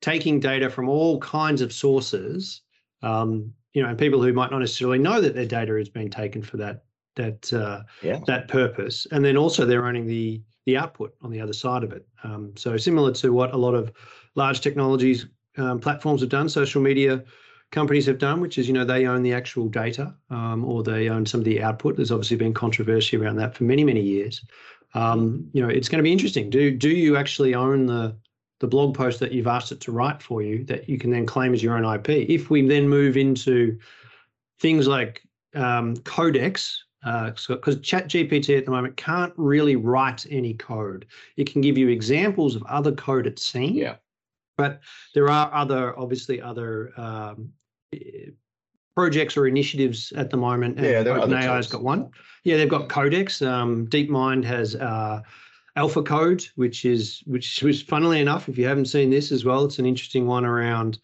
taking 0.00 0.40
data 0.40 0.68
from 0.68 0.88
all 0.88 1.20
kinds 1.20 1.60
of 1.60 1.72
sources. 1.72 2.62
Um, 3.02 3.52
you 3.74 3.82
know, 3.82 3.88
and 3.88 3.98
people 3.98 4.22
who 4.22 4.32
might 4.32 4.50
not 4.50 4.58
necessarily 4.58 4.98
know 4.98 5.20
that 5.20 5.34
their 5.34 5.46
data 5.46 5.76
is 5.76 5.88
being 5.88 6.10
taken 6.10 6.42
for 6.42 6.56
that 6.56 6.84
that 7.16 7.52
uh, 7.52 7.82
yeah. 8.02 8.20
that 8.26 8.48
purpose, 8.48 9.06
and 9.12 9.24
then 9.24 9.36
also 9.36 9.64
they're 9.64 9.86
owning 9.86 10.06
the 10.06 10.42
the 10.66 10.76
output 10.76 11.14
on 11.22 11.30
the 11.30 11.40
other 11.40 11.52
side 11.52 11.84
of 11.84 11.92
it. 11.92 12.06
Um, 12.24 12.52
so 12.56 12.76
similar 12.76 13.12
to 13.12 13.32
what 13.32 13.52
a 13.52 13.56
lot 13.56 13.74
of 13.74 13.92
large 14.34 14.60
technologies 14.60 15.26
um, 15.58 15.78
platforms 15.78 16.22
have 16.22 16.30
done, 16.30 16.48
social 16.48 16.80
media 16.80 17.22
companies 17.74 18.06
have 18.06 18.18
done, 18.18 18.40
which 18.40 18.56
is, 18.56 18.68
you 18.68 18.72
know, 18.72 18.84
they 18.84 19.06
own 19.06 19.22
the 19.22 19.34
actual 19.34 19.68
data 19.68 20.14
um, 20.30 20.64
or 20.64 20.82
they 20.82 21.08
own 21.08 21.26
some 21.26 21.40
of 21.40 21.44
the 21.44 21.62
output. 21.62 21.96
There's 21.96 22.12
obviously 22.12 22.36
been 22.36 22.54
controversy 22.54 23.16
around 23.16 23.36
that 23.36 23.54
for 23.54 23.64
many, 23.64 23.84
many 23.84 24.00
years. 24.00 24.42
Um, 24.94 25.50
you 25.52 25.60
know, 25.60 25.68
it's 25.68 25.88
going 25.88 25.98
to 25.98 26.04
be 26.04 26.12
interesting. 26.12 26.48
Do 26.48 26.70
do 26.70 26.88
you 26.88 27.16
actually 27.16 27.54
own 27.54 27.86
the 27.86 28.16
the 28.60 28.68
blog 28.68 28.94
post 28.94 29.18
that 29.20 29.32
you've 29.32 29.48
asked 29.48 29.72
it 29.72 29.80
to 29.80 29.92
write 29.92 30.22
for 30.22 30.40
you 30.40 30.64
that 30.64 30.88
you 30.88 30.98
can 30.98 31.10
then 31.10 31.26
claim 31.26 31.52
as 31.52 31.62
your 31.62 31.76
own 31.76 31.84
IP? 31.84 32.08
If 32.30 32.48
we 32.48 32.66
then 32.66 32.88
move 32.88 33.16
into 33.16 33.78
things 34.60 34.86
like 34.86 35.22
um, 35.54 35.96
codex, 35.98 36.84
because 37.02 37.48
uh, 37.48 37.56
so, 37.60 37.74
Chat 37.74 38.08
GPT 38.08 38.56
at 38.56 38.64
the 38.64 38.70
moment 38.70 38.96
can't 38.96 39.32
really 39.36 39.76
write 39.76 40.24
any 40.30 40.54
code. 40.54 41.06
It 41.36 41.50
can 41.50 41.60
give 41.60 41.76
you 41.76 41.88
examples 41.88 42.54
of 42.54 42.62
other 42.62 42.92
code 42.92 43.26
it's 43.26 43.44
seen. 43.44 43.74
Yeah. 43.74 43.96
But 44.56 44.80
there 45.14 45.28
are 45.28 45.52
other, 45.52 45.98
obviously, 45.98 46.40
other 46.40 46.92
um, 46.96 47.52
projects 48.94 49.36
or 49.36 49.46
initiatives 49.46 50.12
at 50.16 50.30
the 50.30 50.36
moment. 50.36 50.78
And 50.78 50.86
yeah, 50.86 51.02
there 51.02 51.14
OpenAI's 51.14 51.66
got 51.66 51.82
one. 51.82 52.10
Yeah, 52.44 52.56
they've 52.56 52.68
got 52.68 52.88
Codex. 52.88 53.42
Um, 53.42 53.86
DeepMind 53.88 54.44
has 54.44 54.76
uh, 54.76 55.20
AlphaCode, 55.76 56.48
which 56.56 56.84
is 56.84 57.22
which 57.26 57.62
was 57.62 57.82
funnily 57.82 58.20
enough, 58.20 58.48
if 58.48 58.56
you 58.56 58.66
haven't 58.66 58.86
seen 58.86 59.10
this 59.10 59.32
as 59.32 59.44
well, 59.44 59.64
it's 59.64 59.78
an 59.78 59.86
interesting 59.86 60.26
one 60.26 60.44
around. 60.44 60.98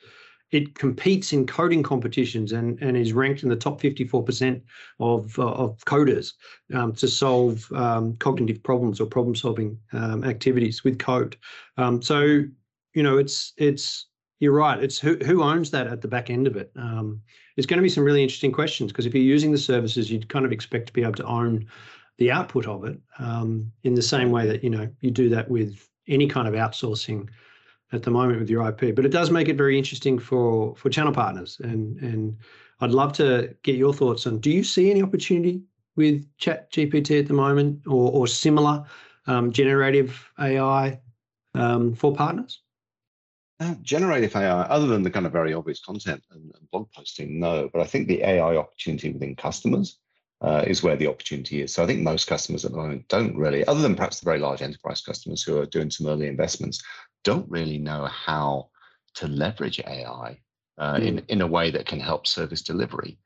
It 0.53 0.75
competes 0.75 1.33
in 1.33 1.47
coding 1.47 1.83
competitions 1.83 2.51
and, 2.51 2.77
and 2.83 2.97
is 2.97 3.13
ranked 3.13 3.45
in 3.45 3.49
the 3.49 3.57
top 3.57 3.81
54% 3.81 4.61
of, 4.99 5.39
uh, 5.39 5.47
of 5.47 5.79
coders 5.85 6.33
um, 6.75 6.93
to 6.95 7.07
solve 7.07 7.71
um, 7.71 8.17
cognitive 8.17 8.61
problems 8.61 9.01
or 9.01 9.07
problem 9.07 9.37
solving 9.37 9.79
um, 9.93 10.25
activities 10.25 10.83
with 10.83 10.99
code. 10.99 11.37
Um, 11.77 12.03
so, 12.03 12.43
you 12.95 13.03
know, 13.05 13.17
it's 13.17 13.53
it's 13.59 14.07
you're 14.41 14.53
right. 14.53 14.83
It's 14.83 14.99
who 14.99 15.17
who 15.17 15.43
owns 15.43 15.71
that 15.71 15.87
at 15.87 16.01
the 16.01 16.09
back 16.09 16.31
end 16.31 16.47
of 16.47 16.57
it. 16.57 16.73
Um, 16.75 17.21
it's 17.57 17.67
going 17.67 17.77
to 17.77 17.83
be 17.83 17.91
some 17.91 18.05
really 18.05 18.23
interesting 18.23 18.51
questions 18.53 18.91
because 18.91 19.07
if 19.07 19.15
you're 19.15 19.23
using 19.23 19.53
the 19.53 19.59
services, 19.59 20.11
you'd 20.11 20.31
kind 20.31 20.47
of 20.47 20.53
expect 20.53 20.87
to 20.87 20.93
be 20.93 21.03
able 21.03 21.13
to 21.13 21.27
own 21.27 21.67
the 22.17 22.31
output 22.31 22.67
of 22.67 22.85
it 22.85 22.99
um, 23.19 23.71
in 23.85 23.95
the 23.95 24.03
same 24.03 24.31
way 24.31 24.47
that 24.47 24.65
you 24.65 24.71
know 24.71 24.89
you 25.01 25.11
do 25.11 25.29
that 25.29 25.49
with 25.49 25.89
any 26.09 26.27
kind 26.27 26.49
of 26.49 26.55
outsourcing 26.55 27.29
at 27.93 28.03
the 28.03 28.11
moment 28.11 28.41
with 28.41 28.49
your 28.49 28.67
IP. 28.67 28.95
But 28.97 29.05
it 29.05 29.11
does 29.11 29.31
make 29.31 29.49
it 29.49 29.57
very 29.57 29.77
interesting 29.77 30.19
for 30.19 30.75
for 30.75 30.89
channel 30.89 31.13
partners, 31.13 31.61
and 31.63 31.99
and 32.01 32.37
I'd 32.81 32.93
love 32.93 33.13
to 33.15 33.55
get 33.63 33.77
your 33.77 33.93
thoughts 33.93 34.27
on. 34.27 34.39
Do 34.39 34.51
you 34.51 34.65
see 34.65 34.91
any 34.91 35.03
opportunity 35.03 35.63
with 35.97 36.27
Chat 36.39 36.73
GPT 36.73 37.21
at 37.21 37.29
the 37.29 37.35
moment, 37.35 37.87
or 37.87 38.11
or 38.11 38.27
similar 38.27 38.87
um, 39.27 39.53
generative 39.53 40.31
AI 40.39 40.99
um, 41.55 41.95
for 41.95 42.15
partners? 42.15 42.63
Uh, 43.61 43.75
generative 43.83 44.35
AI, 44.35 44.63
other 44.63 44.87
than 44.87 45.03
the 45.03 45.11
kind 45.11 45.27
of 45.27 45.33
very 45.33 45.53
obvious 45.53 45.85
content 45.85 46.23
and, 46.31 46.51
and 46.59 46.71
blog 46.71 46.91
posting, 46.93 47.39
no. 47.39 47.69
But 47.71 47.83
I 47.83 47.85
think 47.85 48.09
the 48.09 48.23
AI 48.23 48.57
opportunity 48.57 49.13
within 49.13 49.37
customers 49.37 49.99
uh, 50.41 50.65
is 50.67 50.83
where 50.83 50.97
the 50.97 51.09
opportunity 51.09 51.61
is. 51.61 51.75
So 51.75 51.83
I 51.83 51.87
think 51.87 52.01
most 52.01 52.27
customers 52.27 52.65
at 52.65 52.71
the 52.71 52.79
moment 52.79 53.07
don't 53.09 53.37
really, 53.37 53.63
other 53.67 53.83
than 53.83 53.97
perhaps 53.97 54.19
the 54.19 54.25
very 54.25 54.39
large 54.39 54.63
enterprise 54.63 55.03
customers 55.03 55.43
who 55.43 55.59
are 55.59 55.67
doing 55.67 55.91
some 55.91 56.07
early 56.07 56.27
investments, 56.27 56.83
don't 57.23 57.51
really 57.51 57.77
know 57.77 58.07
how 58.07 58.71
to 59.17 59.29
leverage 59.29 59.79
AI 59.87 60.39
uh, 60.79 60.95
mm. 60.95 61.07
in, 61.07 61.19
in 61.29 61.43
a 61.43 61.47
way 61.47 61.71
that 61.71 61.85
can 61.85 62.01
help 62.01 62.27
service 62.27 62.63
delivery. 62.63 63.19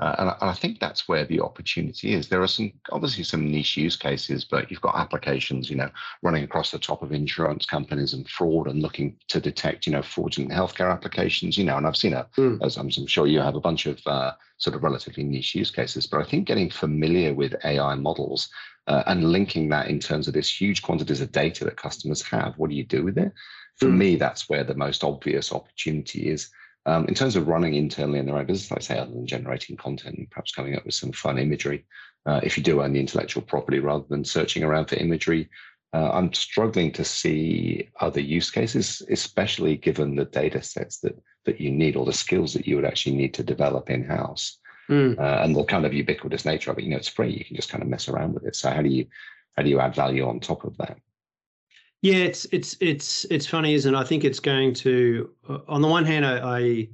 Uh, 0.00 0.14
and, 0.18 0.30
I, 0.30 0.36
and, 0.40 0.50
I, 0.50 0.54
think 0.54 0.78
that's 0.78 1.08
where 1.08 1.24
the 1.24 1.40
opportunity 1.40 2.14
is. 2.14 2.28
There 2.28 2.42
are 2.42 2.46
some 2.46 2.72
obviously 2.92 3.24
some 3.24 3.50
niche 3.50 3.76
use 3.76 3.96
cases, 3.96 4.44
but 4.44 4.70
you've 4.70 4.80
got 4.80 4.94
applications, 4.94 5.68
you 5.68 5.76
know, 5.76 5.90
running 6.22 6.44
across 6.44 6.70
the 6.70 6.78
top 6.78 7.02
of 7.02 7.12
insurance 7.12 7.66
companies 7.66 8.12
and 8.12 8.28
fraud 8.28 8.68
and 8.68 8.80
looking 8.80 9.16
to 9.26 9.40
detect, 9.40 9.86
you 9.86 9.92
know, 9.92 10.02
fraudulent 10.02 10.52
healthcare 10.52 10.92
applications, 10.92 11.58
you 11.58 11.64
know. 11.64 11.76
And 11.76 11.86
I've 11.86 11.96
seen 11.96 12.12
a, 12.12 12.28
mm. 12.36 12.64
as 12.64 12.76
I'm, 12.76 12.88
sure 12.90 13.26
you 13.26 13.40
have, 13.40 13.56
a 13.56 13.60
bunch 13.60 13.86
of 13.86 14.00
uh, 14.06 14.32
sort 14.58 14.76
of 14.76 14.84
relatively 14.84 15.24
niche 15.24 15.56
use 15.56 15.72
cases. 15.72 16.06
But 16.06 16.20
I 16.20 16.24
think 16.24 16.46
getting 16.46 16.70
familiar 16.70 17.34
with 17.34 17.56
AI 17.64 17.96
models 17.96 18.50
uh, 18.86 19.02
and 19.06 19.32
linking 19.32 19.68
that 19.70 19.88
in 19.88 19.98
terms 19.98 20.28
of 20.28 20.34
this 20.34 20.60
huge 20.60 20.82
quantities 20.82 21.20
of 21.20 21.32
data 21.32 21.64
that 21.64 21.76
customers 21.76 22.22
have, 22.22 22.54
what 22.56 22.70
do 22.70 22.76
you 22.76 22.84
do 22.84 23.02
with 23.02 23.18
it? 23.18 23.32
For 23.78 23.86
mm. 23.86 23.96
me, 23.96 24.16
that's 24.16 24.48
where 24.48 24.62
the 24.62 24.74
most 24.74 25.02
obvious 25.02 25.52
opportunity 25.52 26.30
is. 26.30 26.50
Um, 26.88 27.04
in 27.04 27.14
terms 27.14 27.36
of 27.36 27.48
running 27.48 27.74
internally 27.74 28.18
in 28.18 28.24
their 28.24 28.38
own 28.38 28.46
business, 28.46 28.70
like 28.70 28.80
I 28.80 28.82
say, 28.82 28.98
other 28.98 29.10
than 29.10 29.26
generating 29.26 29.76
content 29.76 30.16
and 30.16 30.30
perhaps 30.30 30.52
coming 30.52 30.74
up 30.74 30.86
with 30.86 30.94
some 30.94 31.12
fun 31.12 31.38
imagery, 31.38 31.84
uh, 32.24 32.40
if 32.42 32.56
you 32.56 32.62
do 32.62 32.80
own 32.80 32.94
the 32.94 33.00
intellectual 33.00 33.42
property 33.42 33.78
rather 33.78 34.06
than 34.08 34.24
searching 34.24 34.64
around 34.64 34.86
for 34.86 34.94
imagery, 34.96 35.50
uh, 35.92 36.10
I'm 36.12 36.32
struggling 36.32 36.90
to 36.92 37.04
see 37.04 37.90
other 38.00 38.20
use 38.20 38.50
cases, 38.50 39.02
especially 39.10 39.76
given 39.76 40.16
the 40.16 40.24
data 40.24 40.62
sets 40.62 41.00
that 41.00 41.14
that 41.44 41.60
you 41.60 41.70
need 41.70 41.94
or 41.94 42.06
the 42.06 42.12
skills 42.24 42.54
that 42.54 42.66
you 42.66 42.76
would 42.76 42.86
actually 42.86 43.16
need 43.16 43.34
to 43.34 43.42
develop 43.42 43.90
in 43.90 44.04
house. 44.04 44.58
Mm. 44.88 45.18
Uh, 45.18 45.42
and 45.42 45.54
the 45.54 45.64
kind 45.64 45.84
of 45.84 45.92
ubiquitous 45.92 46.46
nature 46.46 46.70
of 46.70 46.78
it, 46.78 46.84
you 46.84 46.90
know, 46.90 46.96
it's 46.96 47.08
free. 47.08 47.30
You 47.30 47.44
can 47.44 47.56
just 47.56 47.70
kind 47.70 47.82
of 47.82 47.88
mess 47.90 48.08
around 48.08 48.32
with 48.32 48.46
it. 48.46 48.56
So 48.56 48.70
how 48.70 48.80
do 48.80 48.88
you 48.88 49.06
how 49.56 49.62
do 49.62 49.68
you 49.68 49.80
add 49.80 49.94
value 49.94 50.26
on 50.26 50.40
top 50.40 50.64
of 50.64 50.76
that? 50.78 50.96
Yeah, 52.02 52.16
it's 52.16 52.46
it's 52.52 52.76
it's 52.80 53.24
it's 53.24 53.46
funny, 53.46 53.74
isn't 53.74 53.92
it? 53.92 53.98
I 53.98 54.04
think 54.04 54.24
it's 54.24 54.40
going 54.40 54.72
to. 54.74 55.30
Uh, 55.48 55.58
on 55.66 55.82
the 55.82 55.88
one 55.88 56.04
hand, 56.04 56.24
I, 56.24 56.58
I, 56.58 56.88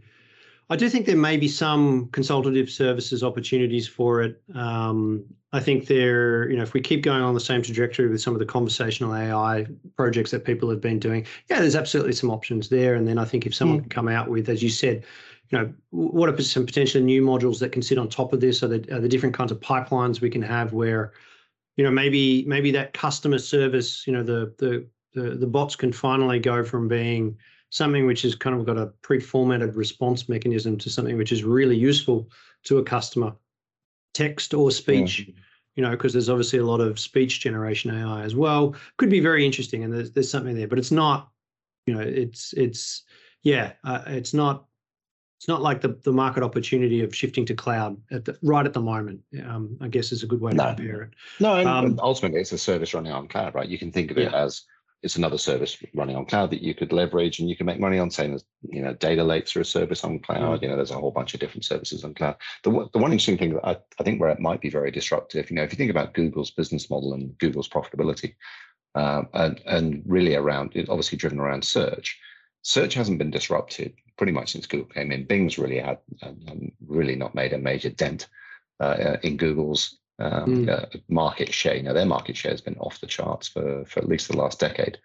I 0.71 0.77
do 0.77 0.89
think 0.89 1.05
there 1.05 1.17
may 1.17 1.37
be 1.37 1.49
some 1.49 2.09
consultative 2.09 2.71
services 2.71 3.23
opportunities 3.23 3.87
for 3.87 4.23
it. 4.23 4.43
Um, 4.55 5.25
I 5.53 5.61
think 5.61 5.87
there, 5.87 6.51
you 6.51 6.57
know, 6.57 6.63
if 6.63 6.73
we 6.73 6.81
keep 6.81 7.03
going 7.03 7.23
on 7.23 7.35
the 7.35 7.41
same 7.41 7.63
trajectory 7.63 8.09
with 8.09 8.23
some 8.23 8.33
of 8.33 8.41
the 8.41 8.47
conversational 8.47 9.15
AI 9.15 9.67
projects 9.97 10.31
that 10.31 10.45
people 10.45 10.71
have 10.71 10.81
been 10.81 10.99
doing, 10.99 11.27
yeah, 11.51 11.61
there's 11.61 11.77
absolutely 11.77 12.15
some 12.15 12.31
options 12.31 12.71
there. 12.71 12.95
And 12.95 13.07
then 13.07 13.19
I 13.19 13.27
think 13.27 13.47
if 13.47 13.55
someone 13.55 13.79
mm. 13.79 13.83
can 13.83 13.91
come 13.91 14.09
out 14.09 14.31
with, 14.31 14.49
as 14.49 14.63
you 14.63 14.71
said, 14.71 15.05
you 15.51 15.59
know, 15.59 15.73
what 15.91 16.29
are 16.29 16.43
some 16.43 16.65
potential 16.65 17.03
new 17.03 17.23
modules 17.23 17.59
that 17.61 17.73
can 17.73 17.83
sit 17.83 17.99
on 17.99 18.09
top 18.09 18.33
of 18.33 18.41
this? 18.41 18.63
Are 18.63 18.69
the, 18.69 18.93
are 18.93 19.01
the 19.01 19.09
different 19.09 19.35
kinds 19.35 19.53
of 19.53 19.61
pipelines 19.61 20.21
we 20.21 20.31
can 20.31 20.43
have 20.43 20.73
where, 20.73 21.13
you 21.77 21.85
know, 21.85 21.91
maybe 21.91 22.45
maybe 22.47 22.71
that 22.73 22.95
customer 22.95 23.39
service, 23.39 24.07
you 24.07 24.13
know, 24.13 24.23
the 24.23 24.55
the 24.59 24.87
the, 25.15 25.31
the 25.37 25.47
bots 25.47 25.77
can 25.77 25.93
finally 25.93 26.39
go 26.39 26.65
from 26.65 26.89
being 26.89 27.37
something 27.71 28.07
which 28.07 28.23
has 28.23 28.35
kind 28.35 28.55
of 28.55 28.67
got 28.67 28.79
a 28.79 28.87
pre-formatted 29.03 29.75
response 29.75 30.29
mechanism 30.29 30.79
to 30.79 30.91
something 30.91 31.17
which 31.17 31.33
is 31.33 31.43
really 31.43 31.77
useful 31.77 32.29
to 32.65 32.79
a 32.79 32.85
customer, 32.85 33.35
text 34.13 34.55
or 34.55 34.71
speech. 34.71 35.21
Yeah. 35.21 35.35
You 35.77 35.83
know, 35.83 35.91
because 35.91 36.13
there's 36.13 36.29
obviously 36.29 36.61
a 36.61 36.65
lot 36.65 36.81
of 36.81 37.01
speech 37.01 37.41
generation 37.41 37.91
AI 37.91 38.23
as 38.23 38.37
well. 38.37 38.77
Could 38.97 39.11
be 39.11 39.19
very 39.19 39.45
interesting, 39.45 39.83
and 39.83 39.93
there's 39.93 40.13
there's 40.13 40.31
something 40.31 40.55
there, 40.55 40.69
but 40.69 40.79
it's 40.79 40.93
not. 40.93 41.31
You 41.87 41.95
know, 41.95 42.01
it's 42.01 42.53
it's 42.53 43.03
yeah, 43.43 43.73
uh, 43.83 44.05
it's 44.07 44.33
not 44.33 44.67
it's 45.45 45.49
not 45.49 45.61
like 45.61 45.81
the, 45.81 45.99
the 46.05 46.13
market 46.13 46.43
opportunity 46.43 47.03
of 47.03 47.15
shifting 47.15 47.45
to 47.45 47.55
cloud 47.55 48.01
at 48.11 48.25
the, 48.25 48.39
right 48.43 48.65
at 48.65 48.73
the 48.73 48.81
moment. 48.81 49.21
Um, 49.45 49.77
I 49.81 49.89
guess 49.89 50.11
is 50.11 50.23
a 50.23 50.27
good 50.27 50.41
way 50.41 50.53
to 50.53 50.57
no. 50.57 50.75
compare 50.75 51.03
it. 51.03 51.11
No, 51.39 51.67
um, 51.69 52.01
ultimately 52.03 52.41
it's 52.41 52.53
a 52.53 52.59
service 52.59 52.95
running 52.95 53.13
on 53.13 53.29
cloud, 53.29 53.55
right? 53.55 53.69
You 53.69 53.79
can 53.79 53.93
think 53.93 54.11
of 54.11 54.17
it 54.17 54.31
yeah. 54.31 54.45
as 54.45 54.63
it's 55.05 55.17
another 55.17 55.37
service 55.37 55.77
running 55.93 56.17
on 56.17 56.25
cloud 56.25 56.51
that 56.51 56.63
you 56.63 56.75
could 56.75 56.93
leverage 56.93 57.39
and 57.39 57.49
you 57.49 57.55
can 57.55 57.67
make 57.67 57.79
money 57.79 57.99
on 57.99 58.11
saying 58.11 58.41
you 58.63 58.81
know 58.81 58.95
data 58.95 59.23
lakes 59.23 59.55
are 59.55 59.61
a 59.61 59.65
service 59.65 60.03
on 60.03 60.19
cloud 60.19 60.63
you 60.63 60.69
know 60.69 60.77
there's 60.77 60.91
a 60.91 60.99
whole 60.99 61.11
bunch 61.11 61.35
of 61.35 61.41
different 61.41 61.65
services 61.65 62.05
on 62.05 62.15
cloud. 62.15 62.37
The, 62.63 62.71
the 62.93 62.99
one 62.99 63.13
interesting 63.13 63.37
thing 63.37 63.55
that 63.55 63.67
I, 63.67 63.77
I 64.01 64.03
think 64.03 64.21
where 64.21 64.31
it 64.31 64.41
might 64.41 64.63
be 64.63 64.71
very 64.71 64.91
disruptive 64.91 65.51
you 65.51 65.57
know 65.57 65.63
if 65.63 65.73
you 65.73 65.77
think 65.77 65.91
about 65.91 66.15
google's 66.15 66.51
business 66.51 66.89
model 66.89 67.13
and 67.13 67.37
google's 67.39 67.69
profitability 67.69 68.35
uh, 68.95 69.25
and, 69.35 69.61
and 69.67 70.03
really 70.07 70.35
around 70.35 70.73
it 70.75 70.89
obviously 70.89 71.19
driven 71.19 71.39
around 71.39 71.65
search 71.65 72.19
search 72.63 72.95
hasn't 72.95 73.19
been 73.19 73.31
disrupted 73.31 73.93
pretty 74.17 74.33
much 74.33 74.53
since 74.53 74.67
google 74.67 74.87
came 74.87 75.13
in. 75.13 75.27
Bing's 75.27 75.59
really 75.59 75.81
had 75.81 75.99
um, 76.23 76.73
really 76.87 77.15
not 77.15 77.35
made 77.35 77.53
a 77.53 77.59
major 77.59 77.91
dent 77.91 78.29
uh, 78.81 79.19
in 79.23 79.37
google's 79.37 79.99
um, 80.19 80.67
mm. 80.67 80.69
uh, 80.69 80.87
market 81.09 81.53
share. 81.53 81.77
You 81.77 81.83
know, 81.83 81.95
their 81.95 82.07
market 82.07 82.37
share 82.37 82.53
has 82.53 82.61
been 82.61 82.77
off 82.79 83.01
the 83.01 83.07
charts 83.07 83.49
for, 83.49 83.85
for 83.87 84.01
at 84.01 84.09
least 84.09 84.29
the 84.29 84.37
last 84.37 84.61
decade. 84.61 84.99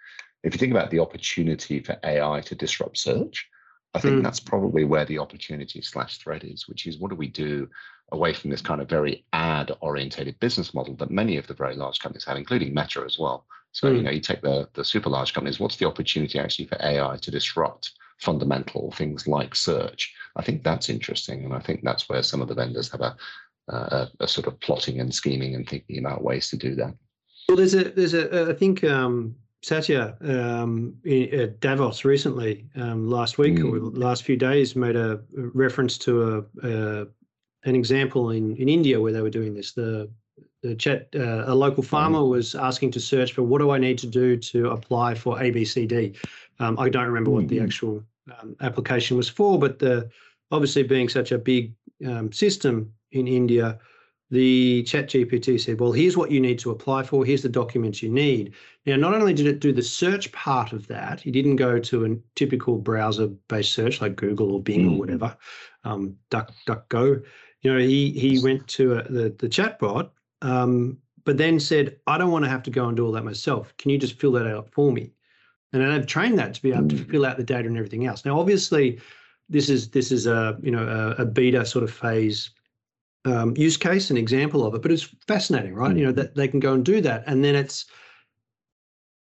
If 0.44 0.54
you 0.54 0.60
think 0.60 0.72
about 0.72 0.90
the 0.90 1.00
opportunity 1.00 1.80
for 1.80 1.98
AI 2.04 2.42
to 2.42 2.56
disrupt 2.56 2.98
search, 2.98 3.50
I 3.94 4.00
think 4.00 4.16
mm. 4.16 4.24
that's 4.24 4.40
probably 4.40 4.86
where 4.86 5.06
the 5.06 5.20
opportunity 5.20 5.82
slash 5.82 6.20
threat 6.20 6.44
is, 6.44 6.68
which 6.68 6.86
is 6.86 7.00
what 7.00 7.10
do 7.10 7.16
we 7.16 7.28
do 7.28 7.68
away 8.12 8.34
from 8.34 8.50
this 8.50 8.62
kind 8.62 8.82
of 8.82 8.90
very 8.90 9.26
ad 9.34 9.72
orientated 9.82 10.40
business 10.40 10.74
model 10.74 10.96
that 10.96 11.12
many 11.12 11.38
of 11.38 11.48
the 11.48 11.54
very 11.54 11.76
large 11.76 12.00
companies 12.00 12.26
have, 12.26 12.38
including 12.38 12.74
Meta 12.74 13.04
as 13.06 13.18
well. 13.18 13.46
So, 13.72 13.92
mm. 13.92 13.98
you 13.98 14.04
know, 14.04 14.12
you 14.12 14.20
take 14.20 14.42
the, 14.42 14.70
the 14.74 14.86
super 14.86 15.10
large 15.10 15.34
companies, 15.34 15.60
what's 15.60 15.78
the 15.78 15.88
opportunity 15.88 16.40
actually 16.40 16.68
for 16.68 16.78
AI 16.82 17.18
to 17.18 17.32
disrupt 17.32 17.92
fundamental 18.20 18.92
things 18.92 19.28
like 19.28 19.56
search? 19.56 20.14
I 20.36 20.44
think 20.44 20.64
that's 20.64 20.90
interesting. 20.90 21.44
And 21.46 21.54
I 21.54 21.60
think 21.60 21.82
that's 21.84 22.08
where 22.08 22.24
some 22.24 22.42
of 22.42 22.48
the 22.48 22.56
vendors 22.56 22.90
have 22.92 23.02
a, 23.02 23.16
uh, 23.70 24.08
a, 24.20 24.28
sort 24.28 24.48
of 24.48 24.60
plotting 24.60 25.00
and 25.00 25.14
scheming 25.14 25.56
and 25.56 25.68
thinking 25.68 26.00
about 26.00 26.24
ways 26.24 26.50
to 26.50 26.58
do 26.58 26.76
that. 26.76 26.94
Well, 27.48 27.58
there's 27.58 27.74
a 27.74 27.86
there's 27.86 28.14
a 28.14 28.50
I 28.50 28.54
think 28.54 28.84
um, 28.84 29.36
Satya 29.62 30.16
um, 30.22 30.96
at 31.06 31.60
Davos 31.60 32.06
recently 32.06 32.66
um, 32.76 33.10
last 33.10 33.38
week 33.38 33.56
mm. 33.56 33.72
or 33.72 33.80
last 33.98 34.24
few 34.24 34.38
days 34.38 34.76
made 34.76 34.96
a 34.96 35.22
reference 35.34 35.98
to 36.00 36.46
a, 36.64 36.68
a, 36.68 37.08
an 37.66 37.76
example 37.76 38.32
in 38.32 38.56
in 38.58 38.70
India 38.70 39.00
where 39.00 39.12
they 39.12 39.22
were 39.22 39.30
doing 39.30 39.54
this. 39.54 39.74
The 39.74 40.10
the 40.62 40.76
chat 40.76 41.10
uh, 41.16 41.44
a 41.48 41.56
local 41.56 41.84
farmer 41.84 42.20
mm. 42.20 42.30
was 42.30 42.56
asking 42.56 42.92
to 42.92 43.00
search 43.00 43.34
for 43.34 43.44
what 43.44 43.60
do 43.60 43.72
I 43.72 43.78
need 43.78 43.98
to 44.00 44.08
do 44.08 44.38
to 44.38 44.70
apply 44.70 45.16
for 45.16 45.38
ABCD. 45.38 46.16
Um, 46.60 46.78
I 46.78 46.90
don't 46.90 47.08
remember 47.08 47.32
mm. 47.32 47.36
what 47.36 47.48
the 47.48 47.58
mm-hmm. 47.58 47.66
actual 47.66 48.04
um, 48.40 48.56
application 48.62 49.18
was 49.18 49.30
for, 49.30 49.58
but 49.58 49.80
the 49.80 50.10
obviously 50.52 50.84
being 50.84 51.10
such 51.10 51.32
a 51.32 51.38
big 51.38 51.74
um, 52.06 52.32
system, 52.32 52.94
in 53.12 53.28
India, 53.28 53.80
the 54.32 54.84
chat 54.84 55.10
GPT 55.10 55.60
said, 55.60 55.80
well, 55.80 55.92
here's 55.92 56.16
what 56.16 56.32
you 56.32 56.40
need 56.40 56.60
to 56.60 56.70
apply 56.70 57.04
for. 57.04 57.26
Here's 57.26 57.42
the 57.42 57.50
documents 57.50 58.04
you 58.04 58.10
need. 58.10 58.54
Now, 58.86 58.96
not 58.96 59.16
only 59.16 59.34
did 59.34 59.48
it 59.48 59.60
do 59.60 59.74
the 59.74 59.82
search 59.82 60.32
part 60.32 60.72
of 60.72 60.88
that, 60.88 61.20
he 61.20 61.32
didn't 61.32 61.56
go 61.56 61.80
to 61.80 62.06
a 62.06 62.16
typical 62.36 62.78
browser-based 62.78 63.72
search 63.72 64.02
like 64.02 64.16
Google 64.16 64.52
or 64.52 64.62
Bing 64.62 64.86
mm. 64.86 64.94
or 64.94 65.00
whatever, 65.00 65.36
um, 65.84 66.16
Duck, 66.30 66.52
DuckGo. 66.68 67.24
You 67.62 67.74
know, 67.74 67.80
he 67.80 68.12
he 68.12 68.40
went 68.42 68.68
to 68.70 69.00
a, 69.00 69.04
the 69.04 69.36
the 69.38 69.50
chatbot, 69.50 70.12
um, 70.42 70.98
but 71.26 71.38
then 71.38 71.60
said, 71.60 71.98
I 72.08 72.18
don't 72.18 72.32
want 72.32 72.46
to 72.46 72.50
have 72.50 72.64
to 72.64 72.72
go 72.72 72.88
and 72.88 72.96
do 72.96 73.06
all 73.06 73.12
that 73.14 73.26
myself. 73.26 73.76
Can 73.78 73.92
you 73.92 73.98
just 73.98 74.20
fill 74.20 74.32
that 74.34 74.48
out 74.48 74.70
for 74.72 74.92
me? 74.92 75.12
And 75.74 75.84
I've 75.84 76.08
trained 76.08 76.40
that 76.40 76.54
to 76.54 76.62
be 76.62 76.72
able 76.72 76.84
mm. 76.84 76.90
to 76.90 77.06
fill 77.06 77.26
out 77.26 77.38
the 77.38 77.44
data 77.44 77.68
and 77.68 77.78
everything 77.78 78.06
else. 78.06 78.26
Now, 78.26 78.40
obviously, 78.40 79.00
this 79.50 79.70
is 79.70 79.90
this 79.90 80.12
is 80.12 80.28
a 80.28 80.58
you 80.62 80.72
know 80.72 81.16
a, 81.18 81.24
a 81.24 81.26
beta 81.26 81.66
sort 81.66 81.84
of 81.84 81.92
phase 81.92 82.52
um, 83.26 83.56
use 83.58 83.78
case, 83.78 84.10
an 84.10 84.18
example 84.18 84.66
of 84.66 84.74
it, 84.76 84.82
but 84.82 84.92
it's 84.92 85.14
fascinating, 85.28 85.74
right? 85.74 85.94
Mm. 85.94 86.00
You 86.00 86.06
know 86.06 86.12
that 86.14 86.36
they 86.36 86.48
can 86.48 86.60
go 86.60 86.74
and 86.74 86.86
do 86.86 87.02
that, 87.02 87.24
and 87.28 87.44
then 87.44 87.56
it's 87.56 87.86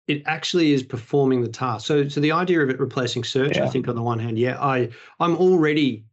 it 0.08 0.22
actually 0.26 0.72
is 0.72 0.82
performing 0.82 1.42
the 1.42 1.48
task. 1.48 1.86
So, 1.86 2.08
so 2.08 2.20
the 2.20 2.32
idea 2.32 2.60
of 2.60 2.70
it 2.70 2.80
replacing 2.80 3.24
search, 3.24 3.56
yeah. 3.56 3.64
I 3.64 3.68
think, 3.68 3.88
on 3.88 3.94
the 3.94 4.02
one 4.02 4.18
hand, 4.18 4.38
yeah, 4.38 4.60
I 4.60 4.90
I'm 5.20 5.36
already 5.36 6.04